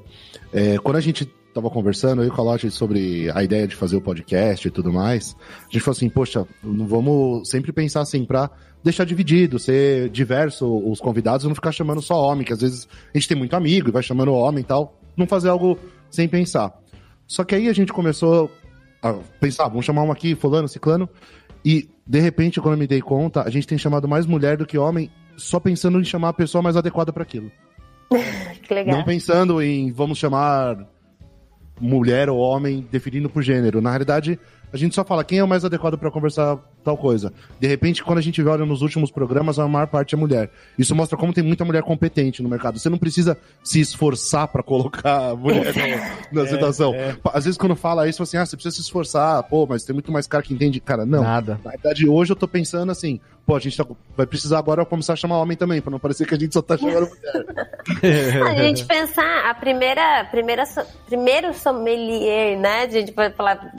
[0.52, 3.96] É, quando a gente tava conversando, eu e o Calote, sobre a ideia de fazer
[3.96, 8.24] o podcast e tudo mais, a gente falou assim, poxa, não vamos sempre pensar assim,
[8.24, 8.50] pra
[8.82, 13.18] deixar dividido, ser diverso os convidados, não ficar chamando só homem, que às vezes a
[13.18, 15.78] gente tem muito amigo e vai chamando homem e tal, não fazer algo
[16.10, 16.72] sem pensar.
[17.26, 18.50] Só que aí a gente começou
[19.02, 21.08] a pensar, vamos chamar um aqui, fulano, ciclano,
[21.64, 24.66] e, de repente, quando eu me dei conta, a gente tem chamado mais mulher do
[24.66, 27.50] que homem, só pensando em chamar a pessoa mais adequada para aquilo.
[28.62, 28.96] que legal.
[28.96, 30.86] Não pensando em vamos chamar
[31.80, 33.80] mulher ou homem definindo por gênero.
[33.80, 34.38] Na realidade,
[34.72, 37.32] a gente só fala quem é o mais adequado para conversar tal coisa.
[37.60, 40.50] De repente, quando a gente olha nos últimos programas, a maior parte é mulher.
[40.78, 42.78] Isso mostra como tem muita mulher competente no mercado.
[42.78, 45.74] Você não precisa se esforçar para colocar a mulher
[46.32, 46.94] na, na é, situação.
[46.94, 47.14] É.
[47.34, 50.10] Às vezes, quando fala isso, assim, ah, você precisa se esforçar, pô, mas tem muito
[50.10, 50.80] mais cara que entende.
[50.80, 51.22] Cara, não.
[51.22, 51.60] Nada.
[51.62, 53.84] Na verdade, hoje eu tô pensando assim, pô, a gente tá,
[54.16, 56.62] vai precisar agora começar a chamar homem também, para não parecer que a gente só
[56.62, 58.42] tá chamando mulher.
[58.48, 60.64] a gente pensar, a primeira, primeira,
[61.06, 62.84] primeiro sommelier, né?
[62.84, 63.72] A gente pode falar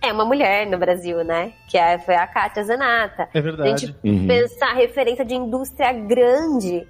[0.00, 1.52] é uma mulher no Brasil, né?
[1.68, 3.28] Que é, foi a Kátia Zanata.
[3.34, 3.68] É verdade.
[3.68, 4.26] A gente uhum.
[4.26, 6.86] pensar referência de indústria grande,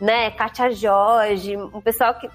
[0.00, 0.30] né?
[0.30, 2.28] Kátia Jorge, um pessoal que.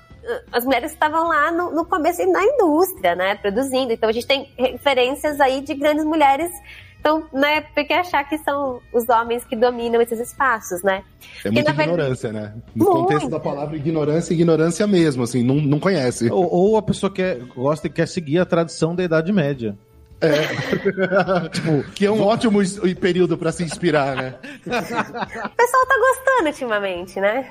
[0.51, 3.35] As mulheres estavam lá no, no começo na indústria, né?
[3.35, 3.93] Produzindo.
[3.93, 6.51] Então a gente tem referências aí de grandes mulheres
[6.99, 11.03] então, né, porque achar que são os homens que dominam esses espaços, né?
[11.45, 12.55] É muita ignorância, verdade...
[12.55, 12.61] né?
[12.75, 12.99] No Muito.
[12.99, 16.29] contexto da palavra ignorância, ignorância mesmo, assim, não, não conhece.
[16.29, 19.77] Ou, ou a pessoa que gosta e quer seguir a tradição da Idade Média.
[20.19, 21.49] É.
[21.49, 22.59] tipo, que é um ótimo
[22.99, 24.35] período para se inspirar, né?
[24.65, 27.47] o pessoal tá gostando ultimamente, né?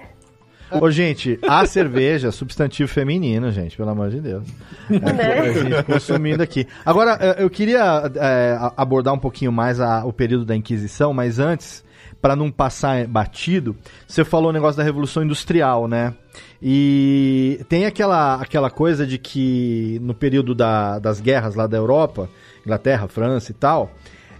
[0.71, 4.49] Ô, gente, a cerveja, substantivo feminino, gente, pelo amor de Deus.
[4.91, 5.39] É, né?
[5.39, 6.67] a gente consumindo aqui.
[6.85, 11.39] Agora, é, eu queria é, abordar um pouquinho mais a, o período da Inquisição, mas
[11.39, 11.85] antes,
[12.21, 13.77] para não passar batido,
[14.09, 16.15] você falou o negócio da Revolução Industrial, né?
[16.61, 22.29] E tem aquela, aquela coisa de que no período da, das guerras lá da Europa,
[22.67, 23.91] Inglaterra, França e tal,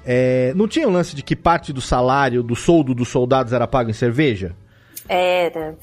[0.05, 3.53] é, não tinha o um lance de que parte do salário, do soldo dos soldados
[3.53, 4.55] era pago em cerveja?
[5.09, 5.77] Era.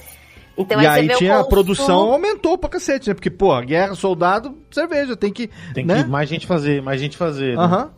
[0.56, 3.16] Então, e aí, aí tinha a produção aumentou pra cacete, né?
[3.16, 5.50] Porque, pô, guerra, soldado, cerveja, tem que.
[5.74, 6.04] Tem né?
[6.04, 7.58] que mais gente fazer, mais gente fazer.
[7.58, 7.64] Né?
[7.64, 7.86] Aham.
[7.86, 7.92] Né?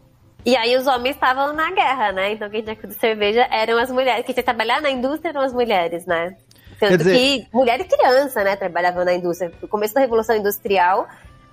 [0.45, 2.34] E aí os homens estavam na guerra, né?
[2.34, 4.23] Então quem tinha que cerveja eram as mulheres.
[4.25, 6.36] Quem tinha que trabalhar na indústria eram as mulheres, né?
[6.79, 7.17] Tanto dizer...
[7.17, 9.51] que mulher e criança, né, trabalhavam na indústria.
[9.62, 11.08] No começo da Revolução Industrial,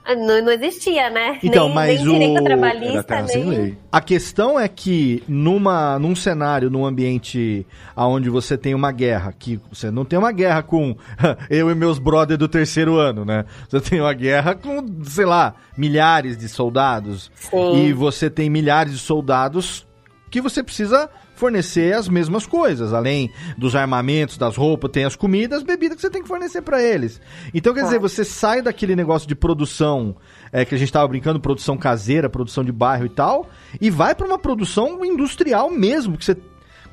[0.09, 1.38] não, não existia, né?
[1.43, 2.45] Então, nem, mas nem direito o...
[2.45, 3.45] trabalhista, nem...
[3.45, 3.79] Lei.
[3.91, 9.61] A questão é que numa, num cenário, num ambiente onde você tem uma guerra, que
[9.71, 10.97] você não tem uma guerra com
[11.49, 13.45] eu e meus brothers do terceiro ano, né?
[13.69, 17.31] Você tem uma guerra com, sei lá, milhares de soldados.
[17.35, 17.87] Sim.
[17.87, 19.87] E você tem milhares de soldados
[20.31, 21.09] que você precisa
[21.42, 22.92] fornecer as mesmas coisas.
[22.92, 26.62] Além dos armamentos, das roupas, tem as comidas, as bebidas que você tem que fornecer
[26.62, 27.20] para eles.
[27.52, 30.14] Então, quer dizer, você sai daquele negócio de produção
[30.52, 33.48] é, que a gente estava brincando, produção caseira, produção de bairro e tal,
[33.81, 36.37] e vai para uma produção industrial mesmo, que você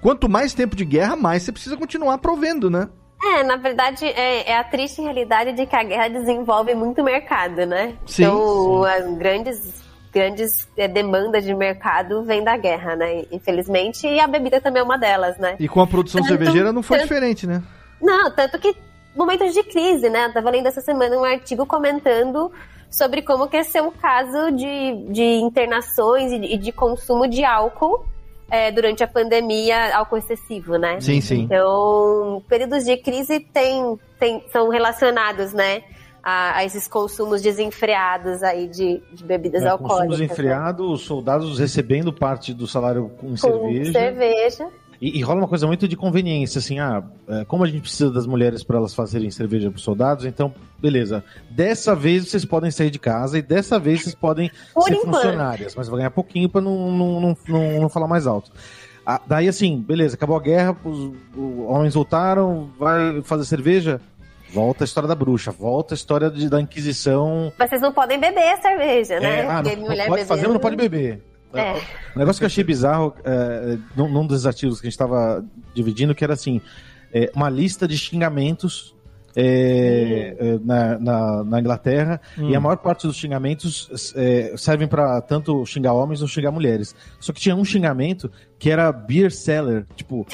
[0.02, 2.90] quanto mais tempo de guerra, mais você precisa continuar provendo, né?
[3.22, 7.66] É, na verdade, é, é, a triste realidade de que a guerra desenvolve muito mercado,
[7.66, 7.96] né?
[8.06, 8.90] Sim, então, sim.
[8.90, 13.26] as grandes grandes é, demandas de mercado vem da guerra, né?
[13.32, 15.56] Infelizmente, e a bebida também é uma delas, né?
[15.60, 17.62] E com a produção tanto, cervejeira não foi tanto, diferente, né?
[18.02, 18.76] Não, tanto que
[19.16, 20.26] momentos de crise, né?
[20.26, 22.52] Eu tava lendo essa semana um artigo comentando
[22.90, 27.44] sobre como que esse é um caso de, de internações e de, de consumo de
[27.44, 28.06] álcool
[28.50, 31.00] é, durante a pandemia, álcool excessivo, né?
[31.00, 31.42] Sim, sim.
[31.42, 35.84] Então, períodos de crise tem, tem, são relacionados, né?
[36.24, 40.08] A, a esses consumos desenfreados aí de, de bebidas é, alcoólicas.
[40.08, 40.94] Consumo desenfreado, né?
[40.94, 43.92] os soldados recebendo parte do salário com, com cerveja.
[43.92, 44.68] cerveja.
[45.02, 48.12] E, e, rola uma coisa muito de conveniência, assim, ah, é, como a gente precisa
[48.12, 51.24] das mulheres para elas fazerem cerveja para os soldados, então, beleza.
[51.50, 55.16] Dessa vez vocês podem sair de casa e dessa vez vocês podem Por ser enquanto.
[55.16, 58.52] funcionárias, mas vai ganhar pouquinho para não, não, não, não, não falar mais alto.
[59.06, 61.00] Ah, daí, assim, beleza, acabou a guerra, os,
[61.34, 64.02] os homens voltaram, vai fazer cerveja,
[64.54, 67.52] volta a história da bruxa, volta a história de, da Inquisição.
[67.58, 69.40] Mas vocês não podem beber a cerveja, né?
[69.42, 71.30] É, ah, Porque não, mulher pode fazer, mas não pode bebendo- beber.
[71.52, 71.74] É.
[72.16, 75.44] Um negócio que eu achei bizarro é, num, num dos artigos que a gente estava
[75.74, 76.62] dividindo, que era assim,
[77.12, 78.96] é, uma lista de xingamentos
[79.36, 85.22] é, é, na, na, na Inglaterra, e a maior parte dos xingamentos é, servem para
[85.22, 86.96] tanto xingar homens ou xingar mulheres.
[87.20, 90.26] Só que tinha um xingamento que era beer seller, tipo,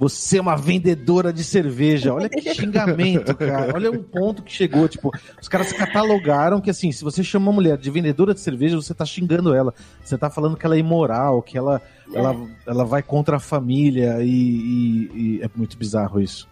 [0.00, 2.12] você é uma vendedora de cerveja.
[2.14, 3.72] Olha que xingamento, cara.
[3.74, 4.88] Olha um ponto que chegou.
[4.88, 8.76] Tipo, os caras catalogaram que assim, se você chama uma mulher de vendedora de cerveja,
[8.76, 9.74] você tá xingando ela.
[10.02, 11.82] Você tá falando que ela é imoral, que ela,
[12.14, 12.34] ela,
[12.66, 16.48] ela vai contra a família e, e- e é muito bizarro isso.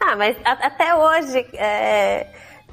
[0.00, 2.26] Ah, mas a- até hoje é,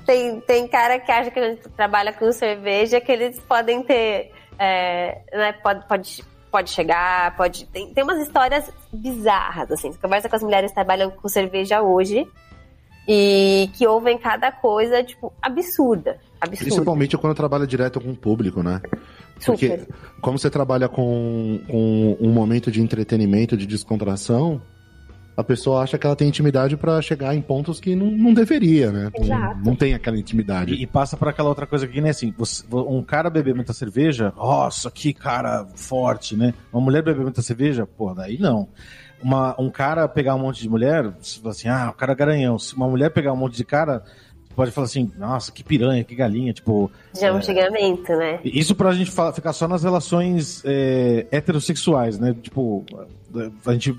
[0.07, 4.31] tem, tem cara que acha que a gente trabalha com cerveja que eles podem ter.
[4.57, 6.23] é, né, pode, pode,
[6.55, 7.65] pode chegar, pode.
[7.65, 9.91] Tem, tem umas histórias bizarras, assim.
[9.91, 12.25] Você conversa com as mulheres que trabalham com cerveja hoje
[13.05, 16.17] e que ouvem cada coisa, tipo, absurda.
[16.39, 16.71] Absurda.
[16.71, 18.81] Principalmente quando trabalha direto com o público, né?
[19.45, 19.87] Porque Super.
[20.21, 24.61] como você trabalha com, com um momento de entretenimento, de descontração,
[25.37, 28.91] a pessoa acha que ela tem intimidade pra chegar em pontos que não, não deveria,
[28.91, 29.11] né?
[29.17, 29.59] Não, Exato.
[29.65, 30.73] não tem aquela intimidade.
[30.73, 33.73] E, e passa para aquela outra coisa que nem assim, você- um cara beber muita
[33.73, 36.53] cerveja, nossa, que cara forte, né?
[36.71, 38.67] Uma mulher beber muita cerveja, pô, daí não.
[39.21, 42.15] Uma, um cara pegar um monte de mulher, você fala assim, ah, o cara é
[42.15, 42.59] garanhão.
[42.59, 44.03] Se uma mulher pegar um monte de cara,
[44.55, 46.91] pode falar assim, nossa, que piranha, que galinha, tipo.
[47.17, 48.39] Já é um xingamento, né?
[48.43, 52.35] Isso pra gente fa- ficar só nas relações é, heterossexuais, né?
[52.41, 52.85] Tipo,
[53.65, 53.95] a gente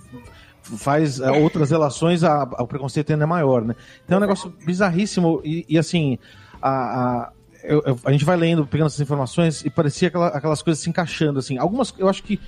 [0.78, 3.74] faz é, outras relações, a, a- o preconceito ainda é maior, né?
[4.04, 6.18] Então é um negócio bizarríssimo e, e, assim,
[6.60, 7.30] a, a,
[7.62, 10.88] eu- eu- a gente vai lendo, pegando essas informações e parecia aquela- aquelas coisas se
[10.90, 11.56] encaixando, assim.
[11.58, 12.40] Algumas, eu acho que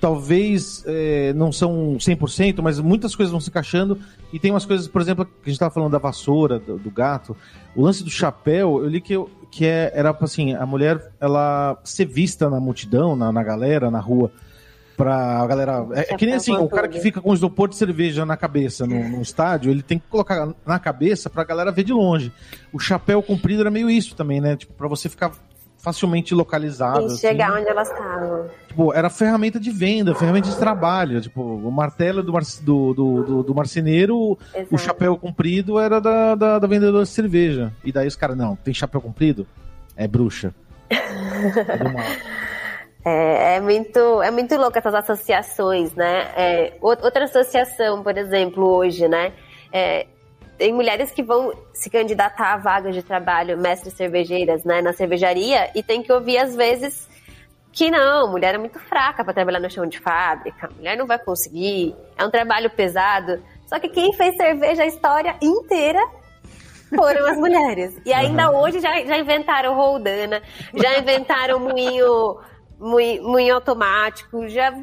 [0.00, 3.98] talvez é, não são 100%, mas muitas coisas vão se encaixando
[4.32, 6.90] e tem umas coisas, por exemplo, que a gente estava falando da vassoura, do, do
[6.90, 7.36] gato,
[7.76, 11.78] o lance do chapéu, eu li que, eu- que é, era assim, a mulher, ela
[11.84, 14.32] ser vista na multidão, na, na galera, na rua,
[15.04, 15.86] pra galera...
[15.92, 18.86] É, é que nem assim, o cara que fica com isopor de cerveja na cabeça
[18.86, 22.32] no, no estádio, ele tem que colocar na cabeça pra galera ver de longe.
[22.72, 24.56] O chapéu comprido era meio isso também, né?
[24.56, 25.32] Tipo, pra você ficar
[25.78, 27.02] facilmente localizável.
[27.02, 27.16] E assim.
[27.18, 28.46] chegar onde elas estavam.
[28.68, 31.20] Tipo, era ferramenta de venda, ferramenta de trabalho.
[31.22, 34.78] Tipo, o martelo do, mar, do, do, do- do marceneiro, o Exato.
[34.78, 37.72] chapéu comprido era da, da, da vendedora de cerveja.
[37.82, 39.46] E daí os caras, não, tem chapéu comprido?
[39.96, 40.54] É bruxa.
[40.90, 42.04] É do mal.
[43.04, 46.28] É, é muito, é muito louco essas associações, né?
[46.36, 49.32] É, ou- outra associação, por exemplo, hoje, né?
[49.72, 50.06] É,
[50.58, 55.70] tem mulheres que vão se candidatar a vagas de trabalho, mestres cervejeiras, né, na cervejaria,
[55.74, 57.08] e tem que ouvir às vezes
[57.72, 61.18] que não, mulher é muito fraca para trabalhar no chão de fábrica, mulher não vai
[61.18, 63.42] conseguir, é um trabalho pesado.
[63.66, 66.00] Só que quem fez cerveja a história inteira
[66.94, 67.96] foram as mulheres.
[68.04, 70.42] E ainda hoje já, já inventaram roldana,
[70.74, 72.36] já inventaram moinho,
[72.80, 74.74] moinho, moinho automático, já.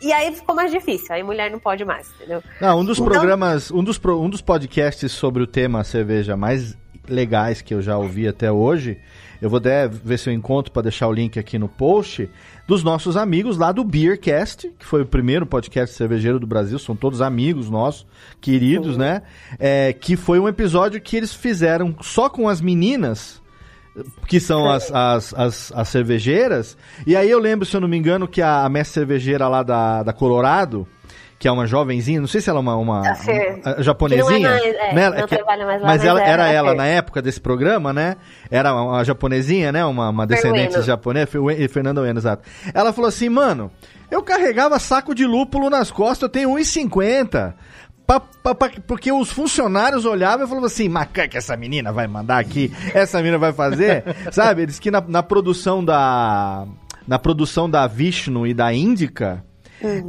[0.00, 2.42] E aí ficou mais difícil, aí mulher não pode mais, entendeu?
[2.60, 6.76] Não, um dos Então- programas, um dos, um dos podcasts sobre o tema cerveja mais
[7.08, 8.96] legais que eu já ouvi até hoje,
[9.40, 12.30] eu vou até ver se eu encontro para deixar o link aqui no post,
[12.68, 16.94] dos nossos amigos lá do Beercast, que foi o primeiro podcast cervejeiro do Brasil, são
[16.94, 18.06] todos amigos nossos,
[18.40, 19.22] queridos, né?
[19.58, 23.41] É, que foi um episódio que eles fizeram só com as meninas,
[24.26, 26.76] que são as, as, as, as cervejeiras.
[27.06, 29.62] E aí eu lembro, se eu não me engano, que a, a mestre cervejeira lá
[29.62, 30.86] da, da Colorado,
[31.38, 33.60] que é uma jovenzinha, não sei se ela é uma, uma, A Fer.
[33.64, 35.26] uma- a japonesinha, é é, né?
[35.26, 38.16] Que- mais mas ela era ela na época desse programa, né?
[38.50, 39.84] Era uma, japonesinha, né?
[39.84, 42.48] Uma, uma descendente japonesa, Fer- Fernanda Ueno, exato.
[42.72, 43.70] Ela falou assim, mano,
[44.10, 47.54] eu carregava saco de lúpulo nas costas, eu tenho 1,50.
[48.20, 51.92] Pa- pa- pa- porque os funcionários olhavam e falavam assim, mas que que essa menina
[51.92, 52.72] vai mandar aqui?
[52.94, 54.04] Essa menina vai fazer?
[54.32, 54.62] Sabe?
[54.62, 56.66] Eles que na, na produção da.
[57.06, 59.44] Na produção da Vishnu e da Indica,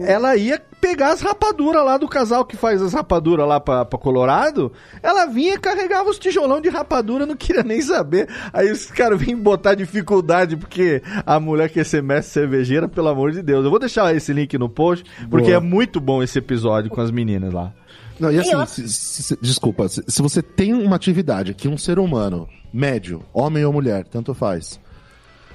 [0.05, 3.97] ela ia pegar as rapaduras lá do casal que faz as rapaduras lá pra, pra
[3.97, 4.71] Colorado.
[5.01, 8.27] Ela vinha e carregava os tijolão de rapadura, não queria nem saber.
[8.51, 13.31] Aí os caras vinham botar dificuldade porque a mulher quer ser mestre cervejeira, pelo amor
[13.31, 13.63] de Deus.
[13.65, 15.57] Eu vou deixar esse link no post, porque Boa.
[15.57, 17.71] é muito bom esse episódio com as meninas lá.
[18.19, 21.77] Não, e assim, eu- se- se- se- desculpa, se, você tem uma atividade que um
[21.77, 24.79] ser humano, médio, homem ou mulher, tanto faz,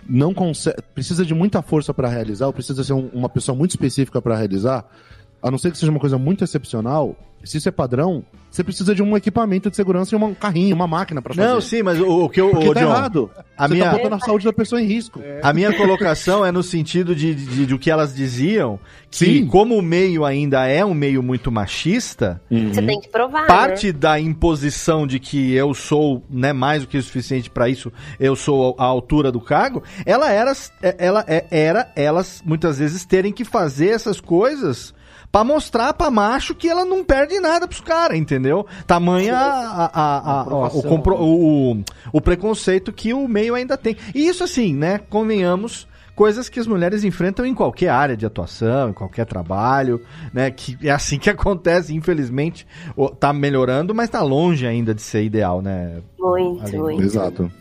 [0.09, 3.71] não consegue, precisa de muita força pra realizar, ou precisa ser um- uma pessoa muito
[3.73, 4.85] específica pra realizar,
[5.43, 8.95] a não ser que seja uma coisa muito excepcional, se isso é padrão, você precisa
[8.95, 11.47] de um equipamento de segurança e um carrinho, uma máquina pra fazer.
[11.47, 12.51] Não, sim, mas o, o que eu.
[12.51, 13.31] Porque ô, tá John, errado.
[13.57, 15.21] a você minha- tá botando a saúde da pessoa em risco.
[15.43, 18.81] A minha colocação é no sentido de, de, de o que elas diziam,
[19.11, 19.47] que Sim.
[19.47, 23.47] como o meio ainda é um meio muito machista, Você tem que provar.
[23.47, 27.93] parte da imposição de que eu sou né, mais do que o suficiente para isso,
[28.19, 30.53] eu sou a altura do cargo, ela era,
[30.99, 34.93] ela é- era elas muitas vezes terem que fazer essas coisas
[35.31, 38.67] pra mostrar pra macho que ela não perde nada pros caras, entendeu?
[38.87, 43.97] Tamanha a, a- a- a- o, compro- o- o preconceito que o meio ainda tem.
[44.15, 48.91] E isso assim, né, convenhamos, coisas que as mulheres enfrentam em qualquer área de atuação,
[48.91, 50.01] em qualquer trabalho,
[50.33, 52.67] né, que é assim que acontece, infelizmente,
[53.21, 56.01] tá melhorando, mas tá longe ainda de ser ideal, né?
[56.19, 57.03] Muito, muito.
[57.03, 57.53] Exato.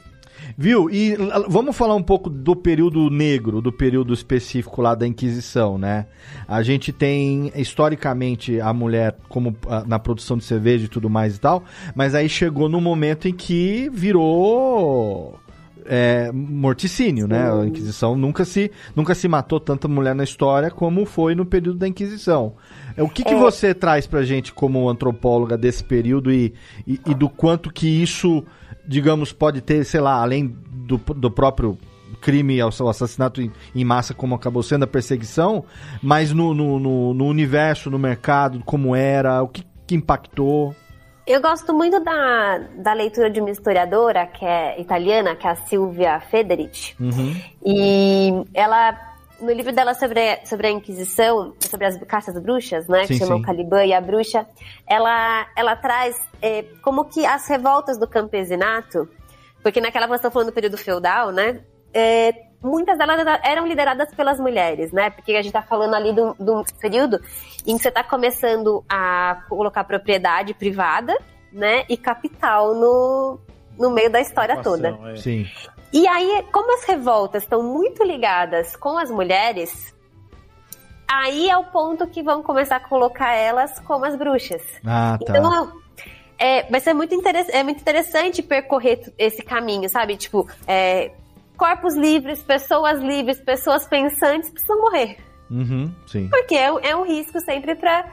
[0.59, 0.89] Viu?
[0.89, 5.77] E l- vamos falar um pouco do período negro, do período específico lá da Inquisição,
[5.77, 6.07] né?
[6.47, 11.35] A gente tem, historicamente, a mulher como ah, na produção de cerveja e tudo mais
[11.35, 15.37] e tal, mas aí chegou no momento em que virou
[15.87, 17.51] é, morticínio, né?
[17.51, 21.79] A Inquisição nunca se, nunca se matou tanta mulher na história como foi no período
[21.79, 22.53] da Inquisição.
[22.95, 26.53] É, O que, que você traz pra gente como antropóloga desse período e,
[26.85, 28.43] e, e do quanto que isso,
[28.87, 31.77] digamos, pode ter, sei lá, além do, do próprio
[32.21, 35.63] crime, ao assassinato em, em massa, como acabou sendo a perseguição,
[36.01, 40.75] mas no, no, no- no universo, no mercado, como era, o que, que impactou.
[41.27, 45.55] Eu gosto muito da, da leitura de uma historiadora que é italiana, que é a
[45.57, 46.95] Silvia Federici.
[47.65, 48.97] E ela,
[49.41, 53.39] no livro dela sobre, sobre a Inquisição, sobre as caças bruxas, né, que Sim, chamam
[53.39, 53.43] sim.
[53.43, 54.47] Caliban e a Bruxa,
[54.87, 59.09] ela, ela traz é, como que as revoltas do campesinato,
[59.61, 61.59] porque naquela você tá falando do período feudal, né,
[61.93, 66.21] é, muitas delas eram lideradas pelas mulheres, né, porque a gente tá falando ali de
[66.21, 67.19] um período
[67.67, 71.17] em que você tá começando a colocar propriedade privada,
[71.51, 73.39] né, e capital no,
[73.77, 74.97] no meio da história toda.
[75.11, 75.15] É.
[75.17, 75.45] Sim.
[75.91, 79.95] E aí, como as revoltas estão muito ligadas com as mulheres,
[81.07, 84.61] aí é o ponto que vão começar a colocar elas como as bruxas.
[84.85, 85.37] Ah, tá.
[85.37, 85.81] Então,
[86.37, 87.13] é, vai ser muito,
[87.51, 90.15] é muito interessante percorrer esse caminho, sabe?
[90.17, 91.11] Tipo, é,
[91.57, 95.17] corpos livres, pessoas livres, pessoas pensantes precisam morrer.
[95.49, 96.27] Uhum, sim.
[96.29, 98.05] Porque é, um- é um risco sempre pra,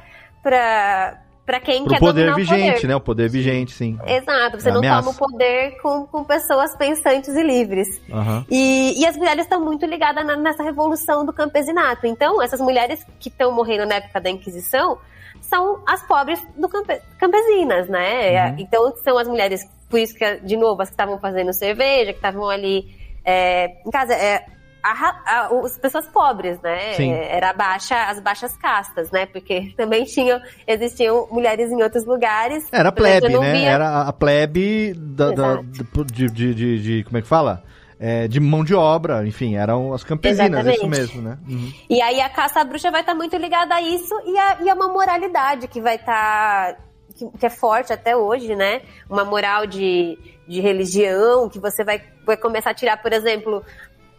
[0.42, 2.86] pra, pra quem Pro quer poder dominar o vigente, poder.
[2.88, 2.96] né?
[2.96, 3.98] O poder vigente, sim.
[4.06, 5.02] Exato, você É não ameaça.
[5.02, 8.00] toma o poder com, com pessoas pensantes e livres.
[8.12, 8.44] Aham.
[8.50, 12.06] E, e as mulheres estão muito ligadas na- nessa revolução do campesinato.
[12.06, 14.98] Então, essas mulheres que estão morrendo na época da Inquisição
[15.42, 18.50] são as pobres do campe- campesinas, né?
[18.50, 18.56] Uhum.
[18.58, 19.60] Então, são as mulheres,
[19.90, 23.90] por isso que, de novo, as que estavam fazendo cerveja, que estavam ali é, em
[23.90, 24.14] casa.
[24.14, 24.46] É,
[24.92, 26.92] a a- as pessoas pobres, né?
[26.94, 27.12] Sim.
[27.12, 29.26] Era baixa, as baixas castas, né?
[29.26, 32.64] Porque também tinham, existiam mulheres em outros lugares.
[32.72, 33.52] Era a plebe, né?
[33.52, 37.62] via- Era a plebe da, da- de, de, de, de- Como é que fala?
[37.98, 40.76] É, de mão de obra, enfim, eram as campesinas, Exatamente.
[40.78, 41.38] isso mesmo, né?
[41.48, 41.72] Uhum.
[41.88, 44.68] E aí a caça à bruxa vai estar muito ligada a isso e a, e
[44.68, 46.76] a uma moralidade que vai estar.
[47.16, 48.82] que, que é forte até hoje, né?
[49.08, 53.64] Uma moral de, de religião, que você vai, vai começar a tirar, por exemplo.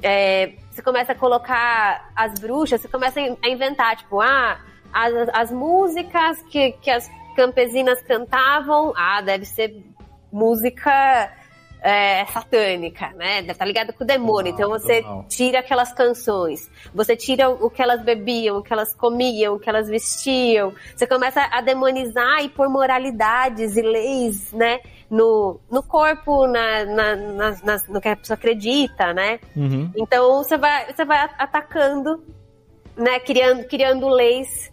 [0.01, 4.59] É, você começa a colocar as bruxas, você começa a inventar, tipo, ah,
[4.93, 9.83] as, as músicas que, que as campesinas cantavam, ah, deve ser
[10.31, 11.31] música
[11.85, 13.41] é, satânica, né?
[13.41, 14.51] Deve estar ligado com o demônio.
[14.51, 19.55] então você tira aquelas canções, você tira o que elas bebiam, o que elas comiam,
[19.55, 20.73] o que elas vestiam.
[20.95, 24.79] Você começa a demonizar e pôr moralidades e leis, né?
[25.09, 29.39] No, no corpo, na, na, nas- nas- no que a pessoa acredita, né?
[29.55, 29.91] Uhum.
[29.95, 32.23] Então você vai, você vai atacando,
[32.97, 33.19] né?
[33.19, 34.71] Criando, criando leis,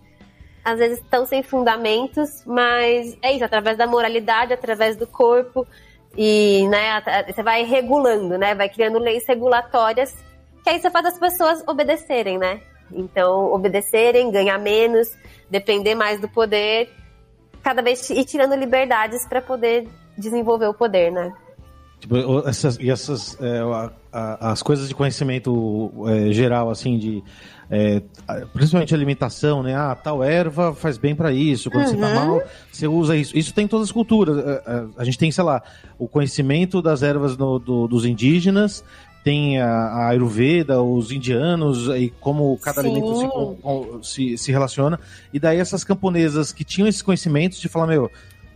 [0.64, 5.66] às vezes estão sem fundamentos, mas é isso, através da moralidade, através do corpo.
[6.16, 8.55] E né, você vai regulando, né?
[8.55, 10.14] Vai criando leis regulatórias,
[10.64, 12.61] que aí você faz as pessoas obedecerem, né?
[12.91, 15.09] Então, obedecerem, ganhar menos,
[15.51, 16.91] depender mais do poder,
[17.62, 19.89] cada vez ir tirando liberdades para poder
[20.23, 21.33] desenvolver o poder, né?
[22.01, 22.16] Tipo,
[22.49, 27.23] essas, e essas, é, a- a- as coisas de conhecimento é, geral, assim, de
[27.70, 29.75] é, a- principalmente alimentação, né?
[29.75, 31.70] Ah, tal erva faz bem pra isso.
[31.70, 32.14] Quando você tá Uhum.
[32.14, 33.39] mal, você usa isso.
[33.39, 34.37] Isso tem em todas as culturas.
[34.39, 35.62] É, é, A gente tem, sei lá,
[35.99, 38.85] o conhecimento das ervas no- do- dos indígenas.
[39.25, 42.91] Tem a, a Ayurveda, os indianos, e como cada Sim.
[42.91, 44.99] alimento se, com- se, se relaciona.
[45.33, 48.11] E daí essas camponesas que tinham esses conhecimentos de falar, meu,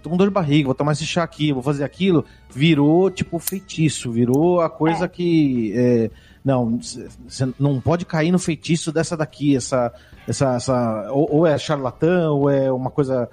[0.07, 3.39] tô com dor de barriga, vou tomar esse chá aqui, vou fazer aquilo, virou tipo
[3.41, 6.11] feitiço, virou a coisa que é,
[6.45, 9.93] não, você não pode cair no feitiço dessa daqui, essa,
[10.29, 13.29] essa, essa ou, ou é charlatã, ou é uma coisa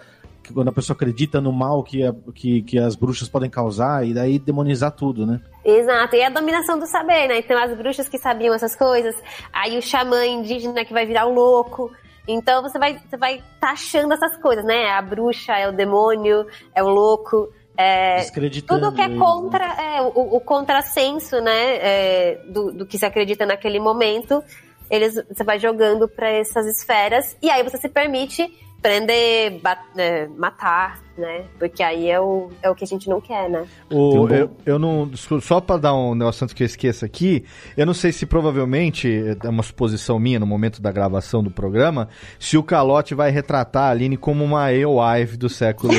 [0.52, 4.14] quando a pessoa acredita no mal que, a, que, que as bruxas podem causar e
[4.14, 5.40] daí demonizar tudo, né?
[5.64, 7.40] Exato, e é a dominação do saber, né?
[7.40, 9.16] Então as bruxas que sabiam essas coisas,
[9.54, 11.92] aí o xamã indígena que vai virar o louco.
[12.28, 14.92] Então você vai você vai taxando essas coisas, né?
[14.92, 17.52] A bruxa é o demônio, é o louco.
[17.76, 18.24] É,
[18.68, 19.18] tudo que é né?
[19.18, 24.44] contra é, o, o contrassenso, né, é, do, do que se acredita naquele momento,
[24.92, 28.48] eles você vai jogando para essas esferas e aí você se permite
[28.80, 29.60] prender,
[29.98, 31.44] é, matar, né?
[31.60, 33.66] Porque aí é o, é o que a gente não quer, né?
[33.90, 35.10] O, eu, eu não.
[35.42, 37.44] Só para dar um negócio antes que eu esqueça aqui,
[37.78, 42.10] eu não sei se provavelmente, é uma suposição minha no momento da gravação do programa,
[42.40, 45.94] se o Calote vai retratar a Aline como uma Eowyn do século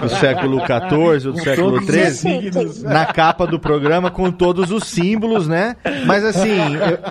[0.00, 5.46] do século XIV ou do século XIII, na capa do programa com todos os símbolos,
[5.46, 5.76] né?
[6.06, 6.58] Mas assim,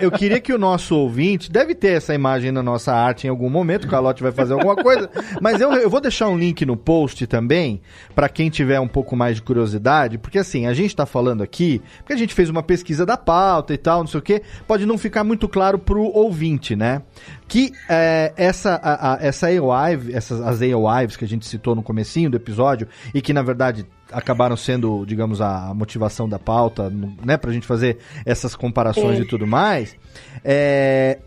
[0.00, 3.30] eu, eu queria que o nosso ouvinte, deve ter essa imagem na nossa arte em
[3.30, 5.08] algum momento, o Calote vai fazer alguma coisa.
[5.40, 7.80] Mas eu, eu vou deixar um link no post também,
[8.14, 11.80] para quem tiver um pouco mais de curiosidade, porque assim, a gente tá falando aqui,
[11.98, 14.86] porque a gente fez uma pesquisa da pauta e tal, não sei o que, pode
[14.86, 17.02] não ficar muito claro pro ouvinte, né?
[17.46, 21.82] Que é, essa, a, a, essa AOIve, essas as AOIves que a gente citou no
[21.82, 26.90] comecinho do episódio, e que na verdade acabaram sendo, digamos, a motivação da pauta,
[27.24, 29.22] né, pra gente fazer essas comparações Sim.
[29.22, 29.96] e tudo mais,
[30.44, 31.18] é,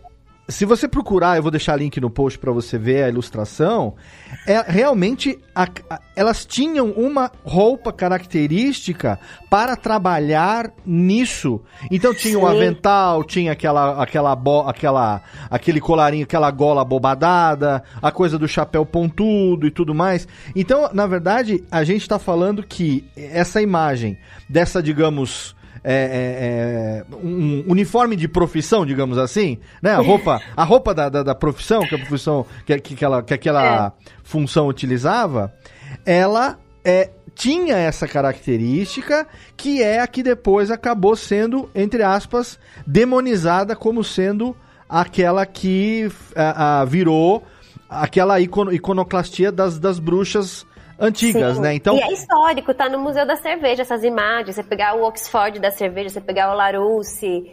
[0.48, 3.94] se você procurar, eu vou deixar link no post para você ver a ilustração.
[4.46, 9.18] É realmente a, a, elas tinham uma roupa característica
[9.50, 11.60] para trabalhar nisso.
[11.90, 15.20] Então tinha o um avental, tinha aquela aquela bo, aquela
[15.50, 20.28] aquele colarinho, aquela gola bobadada, a coisa do chapéu pontudo e tudo mais.
[20.54, 24.16] Então, na verdade, a gente está falando que essa imagem
[24.48, 25.56] dessa, digamos,
[25.88, 29.92] é, é, é, um uniforme de profissão, digamos assim, né?
[29.92, 33.32] A roupa, a roupa da, da, da profissão, que a profissão, que, que, aquela, que
[33.32, 34.10] aquela é.
[34.24, 35.54] função utilizava,
[36.04, 43.76] ela é, tinha essa característica que é a que depois acabou sendo, entre aspas, demonizada
[43.76, 44.56] como sendo
[44.88, 47.44] aquela que a, a virou
[47.88, 50.66] aquela icono, iconoclastia das, das bruxas
[50.98, 51.62] antigas, Sim.
[51.62, 51.74] né?
[51.74, 51.96] Então...
[51.96, 54.56] E é histórico, tá no Museu da Cerveja essas imagens.
[54.56, 57.44] Você pegar o Oxford da cerveja, você pegar o Larousse,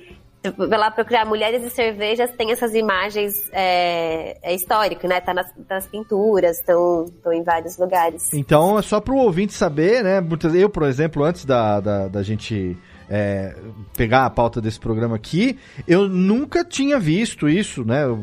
[0.57, 5.21] vai lá procurar Mulheres e Cervejas, tem essas imagens, é, é histórico, né?
[5.21, 8.33] Tá nas, nas pinturas, estão em vários lugares.
[8.33, 10.21] Então, é só pro ouvinte saber, né?
[10.53, 12.77] Eu, por exemplo, antes da, da, da gente
[13.15, 13.53] é,
[13.95, 18.05] pegar a pauta desse programa aqui, eu nunca tinha visto isso, né?
[18.05, 18.15] Eu,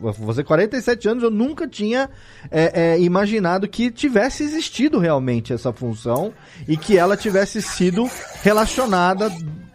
[0.00, 2.08] vou fazer 47 anos, eu nunca tinha
[2.50, 6.32] é, é, imaginado que tivesse existido realmente essa função
[6.66, 8.08] e que ela tivesse sido
[8.42, 9.30] relacionada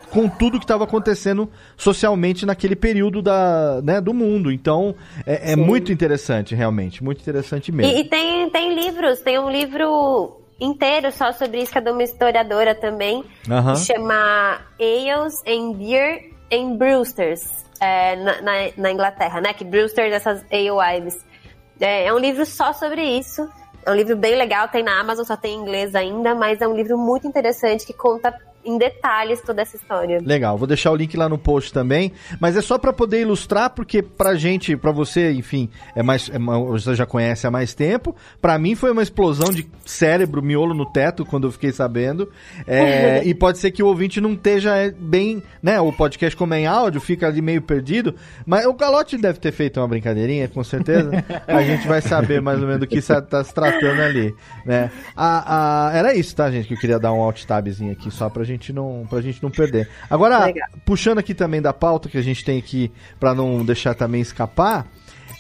[0.10, 1.48] com tudo que estava acontecendo
[1.78, 4.52] socialmente naquele período da, né, do mundo.
[4.52, 4.96] Então,
[5.28, 7.96] é, é muito interessante, realmente, muito interessante mesmo.
[7.96, 11.92] E, e, tem, tem livros, tem um livro inteiro só sobre isso, que é de
[11.92, 17.44] uma historiadora também, que chama Ales and Beer and Brewsters,
[17.80, 19.54] é, na, na, na, Inglaterra, né?
[19.54, 21.18] Que Brewsters, essas alewives.
[21.80, 23.48] É, é um livro só sobre isso.
[23.86, 26.68] É um livro bem legal, tem na Amazon, só tem em inglês ainda, mas é
[26.68, 28.36] um livro muito interessante que conta
[28.70, 30.20] em detalhes toda essa história.
[30.24, 33.72] Legal, vou deixar o link lá no post também, mas é só para poder ilustrar,
[33.72, 38.16] porque pra gente, pra você, enfim, é mais, é, você já conhece há mais tempo,
[38.40, 42.30] para mim foi uma explosão de cérebro, miolo no teto, quando eu fiquei sabendo,
[42.68, 46.60] é, e pode ser que o ouvinte não esteja bem, né, o podcast como é
[46.60, 48.14] em áudio, fica ali meio perdido,
[48.46, 51.10] mas o Galote deve ter feito uma brincadeirinha, com certeza,
[51.48, 54.92] a gente vai saber mais ou menos do que está tá se tratando ali, né.
[55.16, 58.30] A, a, era isso, tá, gente, que eu queria dar um alt tabzinho aqui, só
[58.30, 59.90] pra gente não, pra gente não perder.
[60.10, 60.68] Agora, Legal.
[60.86, 64.88] puxando aqui também da pauta que a gente tem aqui para não deixar também escapar,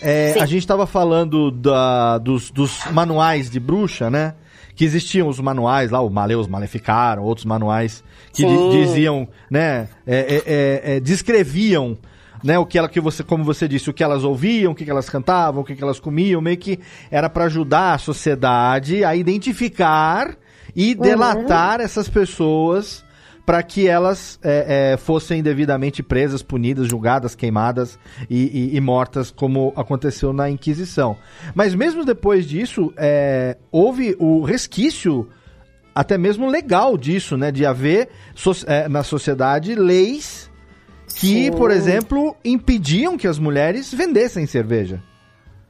[0.02, 4.34] é, a gente estava falando da, dos, dos manuais de bruxa, né?
[4.80, 8.02] que existiam os manuais lá, o Maleus Maleficaram, outros manuais
[8.32, 11.98] que diziam, né, é, é, é, é, descreviam,
[12.42, 14.90] né, o que ela que você, como você disse, o que elas ouviam, o que
[14.90, 16.80] elas cantavam, o que elas comiam, meio que
[17.12, 20.34] era para ajudar a sociedade a identificar
[20.74, 21.02] e uhum.
[21.02, 21.86] delatar uhum.
[21.86, 23.04] essas pessoas
[23.50, 27.98] para que elas é, é, fossem devidamente presas, punidas, julgadas, queimadas
[28.30, 31.18] e, e, e, mortas, como aconteceu na Inquisição.
[31.56, 35.28] Mas mesmo depois disso, é, houve o resquício
[35.96, 37.52] até mesmo legal disso, né?
[37.52, 40.48] De haver so é, na sociedade leis
[41.08, 41.52] que, Sim.
[41.52, 45.02] por exemplo, impediam que as mulheres vendessem cerveja.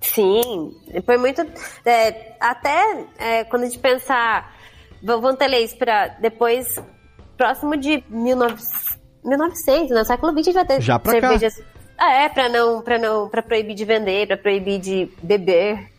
[0.01, 0.75] Sim,
[1.05, 1.47] foi muito.
[1.85, 4.59] É, até é, quando a gente pensar.
[5.01, 6.77] Vão ter leis para depois
[7.39, 8.55] próximo de 19,
[9.23, 11.29] 1900, no século XX a gente vai ter Já pra cá.
[11.29, 11.63] cervejas.
[11.97, 15.89] Ah, é, pra não, pra não, para proibir de vender, pra proibir de beber,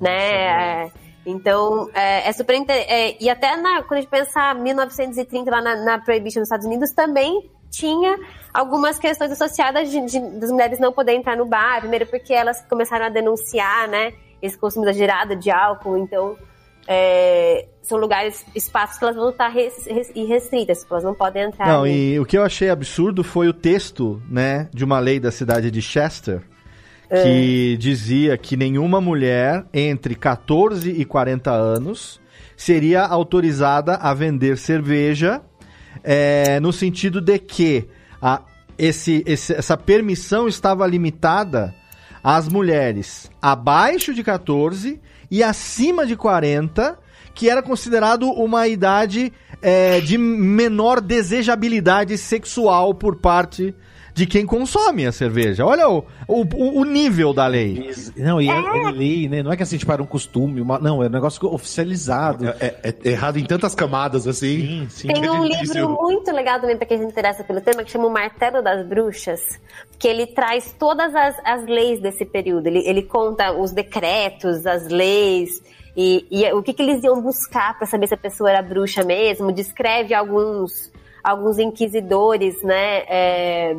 [0.00, 0.84] né?
[0.84, 0.90] É,
[1.26, 5.76] então, é, é super é, E até na, quando a gente pensar 1930 lá na,
[5.84, 8.16] na Prohibition nos Estados Unidos, também tinha
[8.54, 12.62] algumas questões associadas de, de- das mulheres não poderem entrar no bar, primeiro porque elas
[12.68, 16.36] começaram a denunciar, né, esse consumo exagerado de álcool, então
[16.88, 21.66] é, são lugares, espaços que elas vão estar res, res, irrestritas, elas não podem entrar.
[21.68, 22.14] Não, ali.
[22.14, 25.70] e o que eu achei absurdo foi o texto, né, de uma lei da cidade
[25.70, 26.42] de Chester,
[27.08, 27.22] É.
[27.22, 32.20] que dizia que nenhuma mulher entre 14 e 40 anos
[32.56, 35.40] seria autorizada a vender cerveja,
[36.02, 37.88] é, no sentido de que
[38.20, 38.42] a,
[38.78, 41.74] esse, esse- essa permissão estava limitada
[42.24, 45.00] às mulheres abaixo de 14
[45.30, 46.98] e acima de 40,
[47.34, 53.74] que era considerado uma idade é, de menor desejabilidade sexual por parte
[54.16, 55.66] de quem consome a cerveja.
[55.66, 57.90] Olha o, o, o nível da lei.
[58.16, 58.54] Não, e é,
[58.86, 59.42] é lei, né?
[59.42, 62.48] Não é que assim, tipo, era um costume, uma- não, é um negócio oficializado.
[62.48, 64.60] É, é- é errado em tantas camadas, assim.
[64.66, 65.08] Sim, sim.
[65.08, 65.74] Tem um difícil.
[65.90, 68.86] livro muito legal também para quem se interessa pelo tema, que chama O Martelo das
[68.86, 69.60] Bruxas,
[69.98, 72.68] que ele traz todas as, as leis desse período.
[72.68, 75.62] Ele, ele conta os decretos, as leis,
[75.94, 79.04] e, e o que, que eles iam buscar para saber se a pessoa era bruxa
[79.04, 79.52] mesmo.
[79.52, 80.90] Descreve alguns,
[81.22, 83.76] alguns inquisidores, né, é,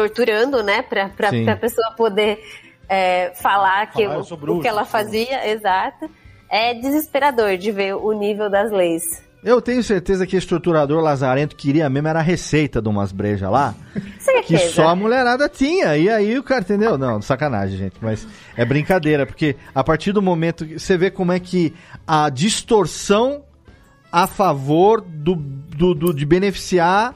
[0.00, 1.48] torturando, né, para Sim.
[1.48, 2.38] a pessoa poder
[2.86, 6.10] é, falar, que, Falar, eu o, sou o que ela sou- fazia, exato.
[6.50, 9.24] É desesperador de ver o nível das leis.
[9.42, 13.48] Eu tenho certeza que esse torturador lazarento queria mesmo era a receita de umas brejas
[13.50, 13.74] lá,
[14.44, 15.96] que só a mulherada tinha.
[15.96, 16.98] E aí o cara, entendeu?
[16.98, 17.96] Não, sacanagem, gente.
[18.02, 18.26] Mas
[18.56, 21.72] é brincadeira, porque a partir do momento que você vê como é que
[22.06, 23.42] a distorção
[24.12, 27.14] a favor do, do, do- de beneficiar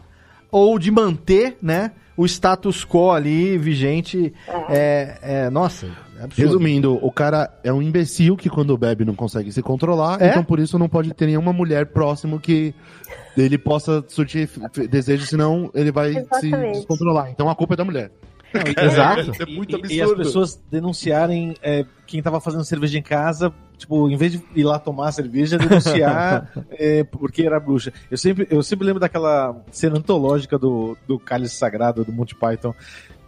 [0.50, 4.32] ou de manter, né, o status quo ali vigente
[4.68, 5.86] é, é nossa,
[6.18, 6.48] é absurdo.
[6.48, 10.28] Resumindo, o cara é um imbecil que quando bebe não consegue se controlar, É?
[10.28, 12.74] então por isso não pode ter nenhuma mulher próximo que
[13.36, 14.50] ele possa surtir
[14.90, 16.78] desejo, senão ele vai se Exatamente.
[16.78, 17.30] descontrolar.
[17.30, 18.10] Então a culpa é da mulher.
[18.82, 19.30] Exato.
[19.32, 20.22] Isso é muito E- E, as absurdo.
[20.24, 24.78] pessoas denunciarem é, quem tava fazendo cerveja em casa, tipo, em vez de ir lá
[24.78, 27.92] tomar cerveja, denunciar é, porque era bruxa.
[28.10, 32.74] Eu sempre, eu sempre lembro daquela cena antológica do, do Cálice Sagrado, do Monty Python,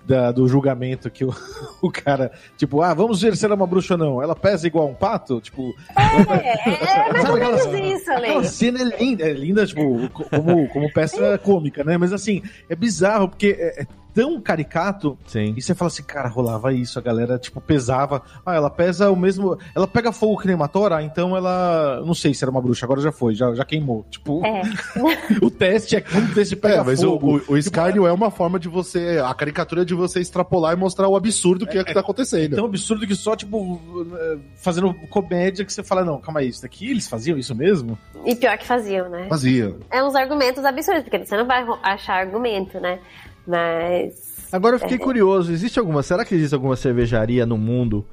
[0.05, 1.33] da- do julgamento que o,
[1.81, 4.21] o cara, tipo, ah, vamos ver se ela é uma bruxa ou não.
[4.21, 5.41] Ela pesa igual um pato?
[5.41, 7.65] Tipo, É, é mais ou menos
[8.01, 8.27] isso, Ale.
[8.27, 11.97] Aquela cena é linda, é linda, tipo, co- como, como peça cômica, né?
[11.97, 15.19] Mas assim, é bizarro, porque é, é tão caricato.
[15.27, 15.55] Sim.
[15.57, 18.23] E você fala assim, cara, rolava isso, a galera, tipo, pesava.
[18.45, 19.59] Ah, ela pesa o mesmo.
[19.75, 22.03] Ela pega fogo que nem uma tora, então ela.
[22.05, 24.05] Não sei se era uma bruxa, agora já foi, já, já queimou.
[24.11, 24.63] Tipo, É.
[25.43, 27.43] o teste é como teste pega É, mas o, fogo.
[27.49, 29.23] o, o escárnio é uma forma de você.
[29.25, 32.55] A caricatura de você extrapolar e mostrar o absurdo que é que tá acontecendo.
[32.55, 33.81] É tão absurdo que só, tipo,
[34.15, 37.99] eh, fazendo comédia que você fala, não, calma aí, isso daqui eles faziam isso mesmo?
[38.25, 39.27] E pior que faziam, né?
[39.29, 39.75] Fazia.
[39.91, 42.99] É uns argumentos absurdos, porque você não vai achar argumento, né?
[43.47, 44.49] Mas.
[44.53, 48.07] Agora eu fiquei curioso, existe alguma, será que existe alguma cervejaria no mundo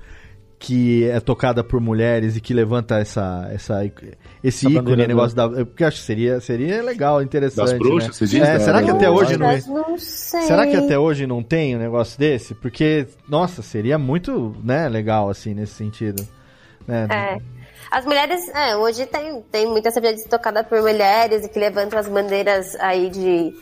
[0.60, 5.48] que é tocada por mulheres e que levanta essa, essa esse Essa ícone, negócio da,
[5.50, 8.14] porque eu acho que seria, seria legal, interessante, Das bruxas, né?
[8.14, 8.42] você diz?
[8.42, 10.42] É, será que até hoje não, Mas não sei.
[10.42, 12.54] será que até hoje não tem um negócio desse?
[12.54, 16.28] Porque nossa, seria muito, né, legal assim nesse sentido,
[16.86, 17.08] né?
[17.10, 17.38] É.
[17.90, 22.08] As mulheres, é, hoje tem, tem muita cerveja tocada por mulheres e que levantam as
[22.08, 23.54] bandeiras aí de,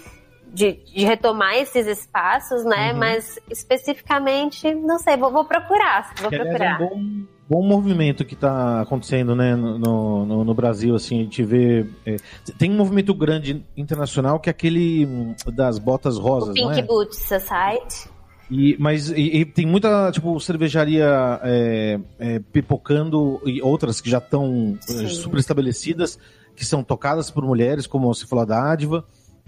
[0.53, 2.91] de, de retomar esses espaços, né?
[2.91, 2.99] Uhum.
[2.99, 6.13] Mas especificamente, não sei, vou, vou procurar.
[6.19, 6.81] Vou Que, procurar.
[6.81, 10.95] é um bom, bom movimento que está acontecendo né, no, no, no Brasil.
[10.95, 11.85] Assim, a gente vê.
[12.05, 12.17] é,
[12.57, 16.79] tem um movimento grande internacional que é aquele hum, das botas O rosas, não Pink
[16.79, 16.83] é?
[16.83, 18.09] Boots Society.
[18.49, 24.19] E, mas e, e tem muita tipo cervejaria é, é, pipocando e outras que já
[24.19, 25.09] estão Sim.
[25.09, 26.17] super estabelecidas
[26.55, 29.05] que são tocadas por mulheres, como você falou da Dádiva,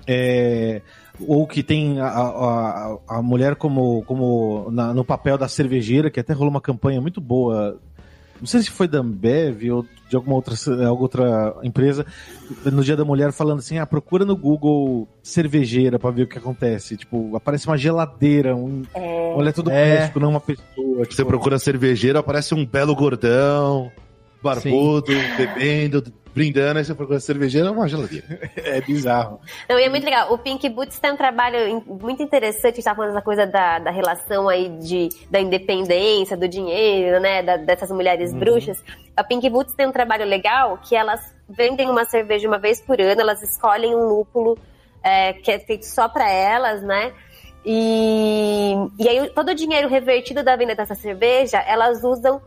[0.07, 0.81] é,
[1.19, 6.19] ou que tem a, a, a mulher como, como na- no papel da cervejeira, que
[6.19, 7.79] até rolou uma campanha muito boa.
[8.39, 10.55] Não sei se foi da Ambev ou de alguma outra,
[10.87, 12.05] alguma outra empresa,
[12.65, 16.37] no Dia da Mulher, falando assim: ah, procura no Google cervejeira pra ver o que
[16.37, 16.95] acontece.
[16.95, 20.65] Tipo, aparece uma geladeira, um É, um eletrodoméstico, não uma pessoa.
[20.99, 23.91] Você Tipo, procura cervejeiro, aparece um belo gordão,
[24.41, 26.01] barbudo, bebendo,
[26.33, 28.25] brindando, aí você procura cervejeiro, é uma geladeira.
[28.55, 29.39] é bizarro.
[29.67, 30.33] Não, e é muito legal.
[30.33, 32.73] O Pink Boots tem um trabalho muito interessante.
[32.73, 37.19] A gente tá falando essa coisa da, da relação aí de, da independência, do dinheiro,
[37.19, 37.43] né?
[37.43, 38.83] da- dessas mulheres bruxas.
[39.15, 43.01] A Pink Boots tem um trabalho legal que elas vendem uma cerveja uma vez por
[43.01, 44.57] ano, elas escolhem um lúpulo
[45.03, 47.11] é, que é feito só para elas, né?
[47.65, 52.41] E, e aí todo o dinheiro revertido da venda dessa cerveja, elas usam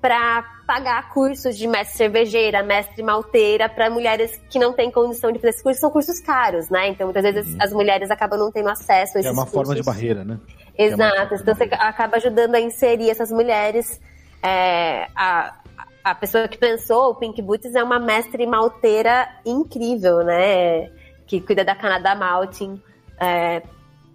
[0.00, 5.38] para pagar cursos de mestre cervejeira, mestre malteira para mulheres que não têm condição de
[5.38, 6.88] fazer esses cursos, são cursos caros, né?
[6.88, 9.52] Então muitas vezes as mulheres acabam não tendo acesso a esses É uma cursos.
[9.54, 10.38] forma de barreira, né?
[10.76, 14.00] Exato, então você acaba ajudando a inserir essas mulheres.
[14.40, 15.56] É, a,
[16.04, 20.90] a pessoa que pensou o Pink Boots é uma mestre malteira incrível, né?
[21.26, 22.80] Que cuida da Canadá Malting.
[23.20, 23.62] É,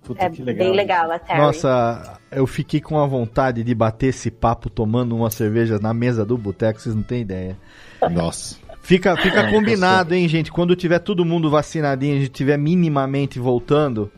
[0.04, 0.68] Puta, é que legal.
[0.68, 1.39] bem legal a Terry.
[1.39, 6.26] Nossa, eu fiquei com a vontade de bater esse papo tomando uma cerveja na mesa
[6.26, 7.58] do boteco, vocês não têm ideia.
[8.12, 8.58] Nossa.
[8.82, 10.51] Fica, fica combinado, hein, gente?
[10.51, 14.12] Quando tiver todo mundo vacinadinho, a gente tiver minimamente voltando,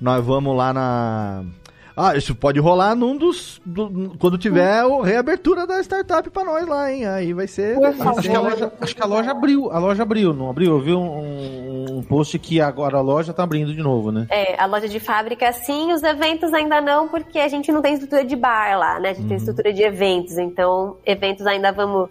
[0.00, 1.44] nós vamos lá na.
[1.96, 3.60] Ah, isso pode rolar num dos.
[3.66, 7.06] do- quando tiver o reabertura da startup pra nós lá, hein?
[7.06, 7.78] Aí vai ser.
[7.78, 7.90] Vai.
[7.92, 9.70] Acho ser- que, a loja, acho que a loja abriu.
[9.70, 10.72] A loja abriu, não abriu?
[10.72, 14.26] Eu vi um, um post que agora a loja tá abrindo de novo, né?
[14.30, 17.94] É, a loja de fábrica sim, os eventos ainda não, porque a gente não tem
[17.94, 19.10] estrutura de bar lá, né?
[19.10, 22.08] A gente tem estrutura de eventos, então eventos ainda vamos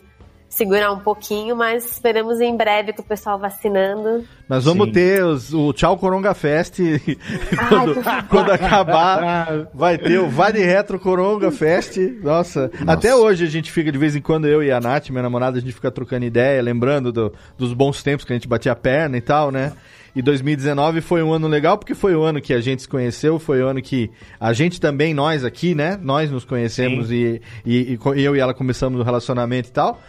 [0.52, 4.26] segurar um pouquinho, mas esperamos em breve com o pessoal vacinando.
[4.50, 4.92] Nós vamos Sim.
[4.92, 6.78] ter os- o Tchau Coronga Fest.
[7.70, 11.98] quando, quando acabar, vai ter o Vai de Retro Coronga Fest.
[12.22, 15.24] Nossa, até hoje a gente fica, de vez em quando, eu e a Nath, minha
[15.24, 18.74] namorada, a gente fica trocando ideia, lembrando do- dos bons tempos que a gente batia
[18.74, 19.72] a perna e tal, né?
[20.14, 23.40] E 2019 foi um ano legal, porque foi o ano que a gente se conheceu,
[23.40, 25.98] foi o ano que a gente também, nós aqui, né?
[26.02, 30.02] Nós nos conhecemos e, e, e eu e ela começamos o relacionamento e tal.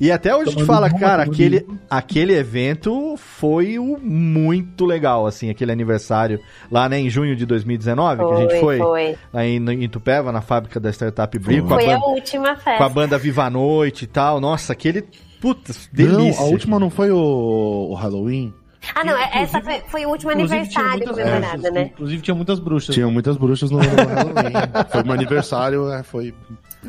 [0.00, 5.50] E até hoje a gente fala, cara, aquele, aquele evento foi o muito legal, assim,
[5.50, 6.40] aquele aniversário
[6.70, 9.16] lá, né, em junho de 2019, que a gente foi, foi.
[9.32, 12.78] lá em, Tupéva, na fábrica da Startup a Foi a banda- última festa.
[12.78, 14.40] com a banda Viva a Noite e tal.
[14.40, 15.04] Nossa, aquele.
[15.40, 16.40] Putz, delícia.
[16.40, 18.54] Não, a última não foi o, o Halloween?
[18.94, 21.90] Ah, não, é- essa foi, foi o último aniversário comemorado, bruxas, né?
[21.92, 22.94] Inclusive tinha muitas bruxas.
[22.94, 24.52] Tinha muitas bruxas no, no Halloween.
[24.90, 26.34] foi meu aniversário, é, foi,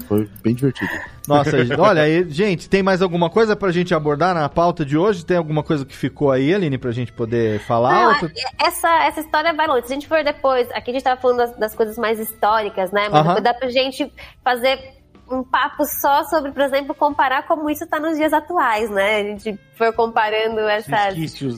[0.08, 0.90] foi bem divertido.
[1.28, 5.26] Nossa, olha aí, gente, tem mais alguma coisa pra gente abordar na pauta de hoje?
[5.26, 8.22] Tem alguma coisa que ficou aí, Aline, pra gente poder falar?
[8.22, 8.30] Não,
[8.60, 9.88] essa, essa história vai longe.
[9.88, 12.92] Se a gente for depois, aqui a gente tava falando das, das coisas mais históricas,
[12.92, 13.10] né?
[13.10, 13.36] Mas Aham.
[13.36, 14.12] depois dá pra gente
[14.44, 15.01] fazer
[15.34, 19.18] um papo só sobre, por exemplo, comparar como isso tá nos dias atuais, né?
[19.20, 20.90] A gente for comparando essas,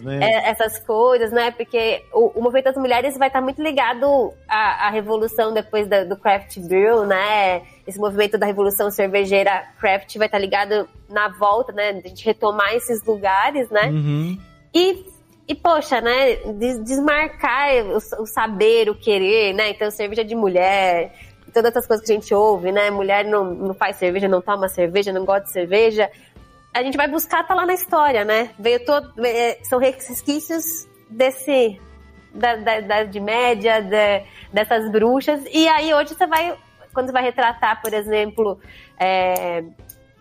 [0.01, 0.19] né?
[0.21, 1.51] é, essas coisas, né?
[1.51, 6.03] Porque o, o movimento das mulheres vai estar muito ligado à, à revolução depois da-
[6.03, 7.61] do craft brew, né?
[7.85, 11.93] Esse movimento da revolução cervejeira craft vai estar ligado na volta, né?
[11.93, 13.87] De a gente retomar esses lugares, né?
[13.89, 14.37] Uhum.
[14.73, 15.05] E,
[15.47, 16.35] e poxa, né?
[16.57, 17.69] des- Desmarcar
[18.19, 19.69] o saber, o querer, né?
[19.69, 21.13] Então, cerveja de mulher,
[21.53, 22.89] todas essas coisas que a gente ouve, né?
[22.89, 26.09] Mulher não, não faz cerveja, não toma cerveja, não gosta de cerveja.
[26.73, 28.49] A gente vai buscar, tá lá na história, né?
[28.57, 31.79] Veio todo, é, são resquícios desse.
[32.33, 35.43] Da, da, da Idade Média, da- dessas bruxas.
[35.53, 36.57] E aí hoje você vai.
[36.91, 38.59] Quando você vai retratar, por exemplo,
[38.99, 39.63] é,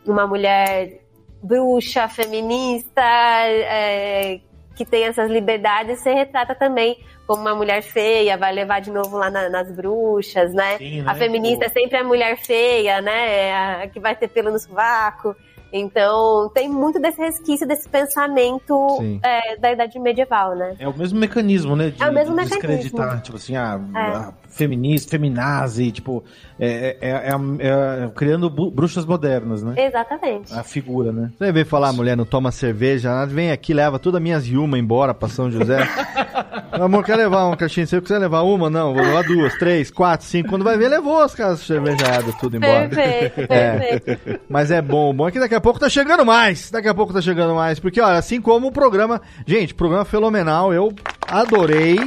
[0.07, 1.01] uma mulher
[1.43, 4.41] bruxa, feminista, é,
[4.76, 7.03] que tem essas liberdades, você retrata também
[7.37, 10.78] como uma mulher feia, vai levar de novo lá na- nas bruxas, né?
[10.78, 11.11] Sim, né?
[11.11, 13.83] A feminista é sempre a mulher feia, né?
[13.83, 15.35] A que vai ter pelo no sovaco.
[15.74, 20.76] Então, tem muito desse resquício, desse pensamento é, da idade medieval, né?
[20.78, 21.89] É o mesmo mecanismo, né?
[21.91, 22.61] De, É o mesmo de mecanismo.
[22.68, 24.33] descreditar, tipo assim, a, É.
[24.53, 26.22] feminista, feminazi, tipo,
[26.61, 29.74] é, é, é, é- é criando bruxas modernas, né?
[29.76, 30.53] Exatamente.
[30.55, 31.30] A figura, né?
[31.38, 34.46] Você vem falar, a mulher não toma cerveja, nada, vem aqui, leva todas as minhas
[34.46, 35.78] Yuma embora pra São José.
[36.72, 37.86] Meu amor, quer levar uma caixinha?
[37.86, 38.70] Você quer levar uma?
[38.70, 40.48] Não, vou levar duas, três, quatro, cinco.
[40.48, 42.88] Quando vai ver, levou as casas cervejadas, tudo embora.
[42.88, 43.98] Perfeito, É.
[43.98, 44.40] perfeito.
[44.48, 46.70] Mas é bom, o bom é que daqui a pouco tá chegando mais.
[46.70, 47.78] Daqui a pouco tá chegando mais.
[47.78, 49.20] Porque, olha, assim como o programa.
[49.46, 50.72] Gente, programa fenomenal.
[50.72, 50.92] Eu
[51.28, 51.98] adorei.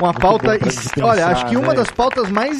[0.00, 0.56] Uma pauta.
[0.58, 1.74] pra es- dispensar, olha, acho que uma né?
[1.74, 2.58] das pautas mais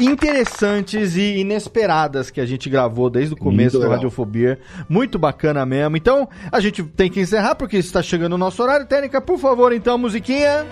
[0.00, 3.96] interessantes e inesperadas que a gente gravou desde o começo do legal.
[3.96, 4.58] Radiofobia.
[4.88, 5.96] Muito bacana mesmo.
[5.96, 8.86] Então, a gente tem que encerrar porque está chegando o nosso horário.
[8.86, 10.64] Técnica, por favor, então, musiquinha.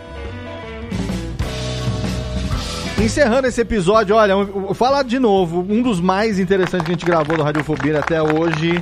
[3.03, 4.35] Encerrando esse episódio, olha,
[4.75, 8.81] falar de novo, um dos mais interessantes que a gente gravou do Radiofobia até hoje.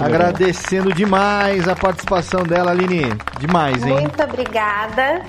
[0.00, 3.12] agradecendo demais a participação dela, Aline.
[3.38, 4.00] Demais, hein?
[4.00, 5.20] Muito obrigada.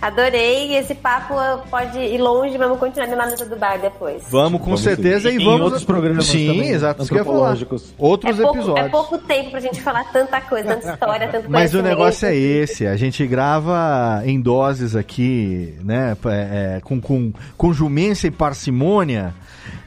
[0.00, 0.76] Adorei.
[0.76, 1.34] Esse papo
[1.70, 4.22] pode ir longe, vamos continuar na mesa do bar depois.
[4.30, 5.38] Vamos com Vamos certeza sim.
[5.38, 5.60] e Em vamos.
[5.62, 7.02] outros programas Sim, também, exato.
[7.02, 7.36] Isso que eu ia falar.
[7.38, 7.94] antropológicos.
[7.98, 8.86] Outros é, pouco, episódios.
[8.86, 12.34] é pouco tempo pra gente falar tanta coisa, tanta história, tanto Mas o negócio é
[12.34, 18.30] esse, a gente grava em doses aqui, né, é, é, com, com, com jumência e
[18.30, 19.34] parcimônia,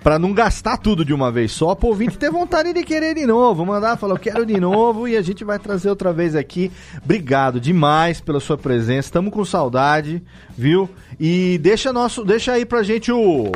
[0.03, 3.25] Pra não gastar tudo de uma vez só, pro ouvinte ter vontade de querer de
[3.25, 3.65] novo.
[3.65, 6.71] Mandar, falar, eu quero de novo e a gente vai trazer outra vez aqui.
[7.03, 9.07] Obrigado demais pela sua presença.
[9.07, 10.23] Estamos com saudade,
[10.57, 10.89] viu?
[11.19, 13.51] E deixa nosso, deixa aí pra gente o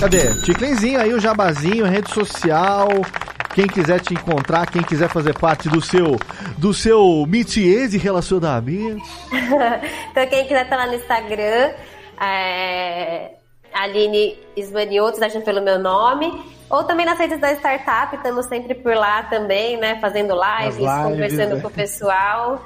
[0.00, 0.32] Cadê?
[0.42, 2.88] Ticlenzinho aí, o jabazinho, rede social.
[3.52, 6.16] Quem quiser te encontrar, quem quiser fazer parte do seu
[6.56, 9.02] do seu métier de relacionamento.
[9.32, 11.72] então quem quiser estar lá no Instagram,
[12.20, 13.37] é,
[13.72, 16.42] Aline Ismanioto, achando pelo meu nome.
[16.70, 19.98] Ou também nas redes da startup, estamos sempre por lá também, né?
[20.00, 21.60] Fazendo lives, lives conversando né?
[21.62, 22.64] com o pessoal.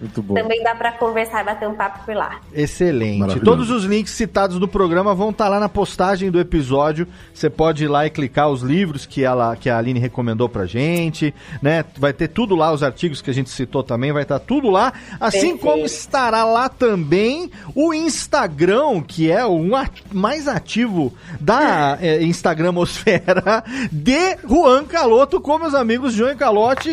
[0.00, 0.34] Muito bom.
[0.34, 2.40] Também dá para conversar e bater um papo por lá.
[2.54, 3.38] Excelente.
[3.40, 7.06] Todos os links citados no programa vão estar tá lá na postagem do episódio.
[7.34, 10.64] Você pode ir lá e clicar os livros que, ela, que a Aline recomendou pra
[10.64, 11.84] gente, né?
[11.98, 14.70] Vai ter tudo lá, os artigos que a gente citou também, vai estar tá tudo
[14.70, 14.90] lá.
[15.20, 15.58] Assim Perfeito.
[15.58, 19.60] como estará lá também o Instagram, que é o
[20.10, 26.92] mais ativo da é, Instagramosfera de Juan Caloto, com meus amigos João e Calote,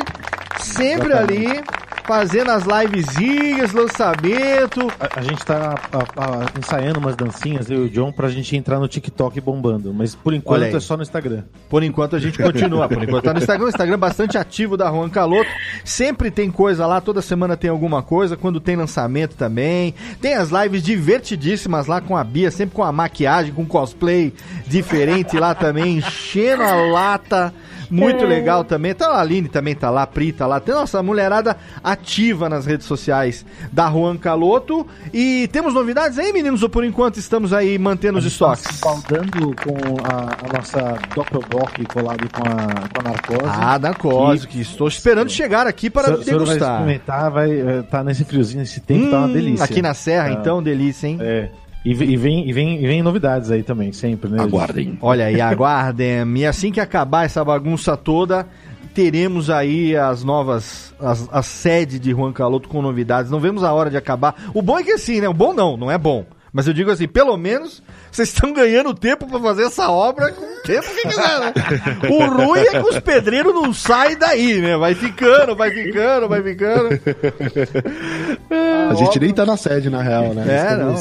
[0.60, 1.64] sempre ali
[2.08, 4.88] fazendo as livezinhas, lançamento.
[4.98, 8.56] A, a gente tá a, a, ensaiando umas dancinhas, eu e o John, pra gente
[8.56, 9.94] entrar no TikTok bombando.
[9.94, 11.44] Mas por enquanto é só no Instagram.
[11.70, 12.88] Por enquanto a gente continua.
[12.88, 13.66] Por enquanto tá no Instagram.
[13.66, 15.50] O Instagram é bastante ativo da Juan Caloto.
[15.84, 18.38] Sempre tem coisa lá, toda semana tem alguma coisa.
[18.38, 19.94] Quando tem lançamento também.
[20.22, 24.34] Tem as lives divertidíssimas lá com a Bia, sempre com a maquiagem, com cosplay
[24.66, 27.54] diferente lá também, enchendo a lata.
[27.90, 28.28] Muito é.
[28.28, 28.94] legal também.
[28.94, 30.60] Tá a Aline também tá lá, a Pri tá lá.
[30.60, 34.86] Tem nossa mulherada ativa nas redes sociais da Juan Caloto.
[35.14, 36.64] E temos novidades aí, meninos?
[36.64, 38.80] Ou por enquanto estamos aí mantendo os tá estoques?
[38.80, 43.62] Tá com a, a nossa Doppelbock colado com a, com a narcose.
[43.62, 46.58] Ah, narcose, que, que estou esperando chegar aqui para so, degustar.
[46.58, 49.66] Vai experimentar, vai eh, tá nesse friozinho, nesse tempo, hum, tá uma hum, delícia.
[49.66, 50.34] Aqui na Serra, tá.
[50.34, 51.18] então, delícia, hein?
[51.22, 51.50] É.
[51.86, 54.42] E, e, vem, e, vem, e vem novidades aí também, sempre, né?
[54.42, 54.98] Aguardem.
[55.02, 56.38] Olha aí, aguardem.
[56.38, 58.48] e assim que acabar essa bagunça toda,
[58.94, 63.32] teremos aí as novas, as, a sede de Juan Caloto com novidades.
[63.32, 64.36] Não vemos a hora de acabar.
[64.54, 65.30] O bom é que assim, né?
[65.30, 66.26] O bom não, não é bom.
[66.52, 70.44] Mas eu digo assim, pelo menos vocês estão ganhando tempo para fazer essa obra com
[70.44, 71.54] o tempo que quiser, né?
[72.10, 74.76] O ruim é que os pedreiros não saem daí, né?
[74.76, 77.00] Vai ficando, vai ficando, vai ficando.
[78.50, 80.72] A, a gente nem tá na sede, na real, né?
[80.72, 80.96] É, não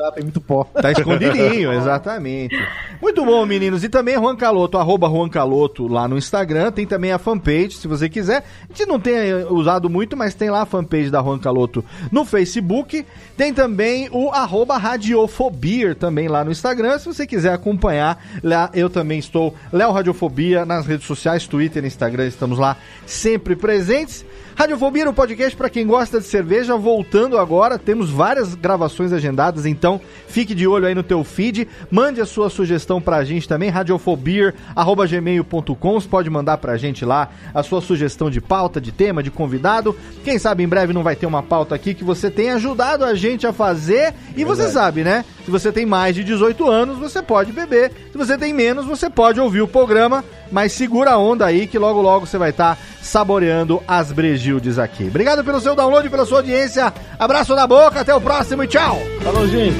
[0.00, 0.64] dá, tem muito pó.
[0.64, 2.56] Tá escondidinho, exatamente.
[3.00, 3.84] Muito bom, meninos.
[3.84, 6.72] E também Juan Caloto, arroba Juan Caloto lá no Instagram.
[6.72, 8.44] Tem também a fanpage, se você quiser.
[8.62, 11.84] A gente não tem eh, usado muito, mas tem lá a fanpage da Juan Caloto
[12.10, 13.04] no Facebook.
[13.36, 16.98] Tem também o arroba Radiofobia também lá no Instagram.
[16.98, 22.26] Se você quiser acompanhar, lá eu também estou, Léo Radiofobia, nas redes sociais, Twitter, Instagram,
[22.26, 22.76] estamos lá
[23.06, 24.24] sempre presentes.
[24.60, 29.89] Radiofobia no podcast para quem gosta de cerveja, voltando agora, temos várias gravações agendadas, então
[30.28, 36.00] fique de olho aí no teu feed, mande a sua sugestão pra gente também, radiofobia@gmail.com,
[36.00, 39.96] você pode mandar pra gente lá a sua sugestão de pauta, de tema, de convidado.
[40.22, 43.14] Quem sabe em breve não vai ter uma pauta aqui que você tem ajudado a
[43.14, 44.14] gente a fazer.
[44.36, 45.24] E você sabe, né?
[45.44, 47.90] Se você tem mais de 18 anos, você pode beber.
[48.12, 51.78] Se você tem menos, você pode ouvir o programa, mas segura a onda aí que
[51.78, 55.04] logo logo você vai estar tá saboreando as Brejildes aqui.
[55.04, 56.92] Obrigado pelo seu download, pela sua audiência.
[57.18, 58.98] Abraço na boca, até o próximo e tchau.
[59.22, 59.79] Falou, gente.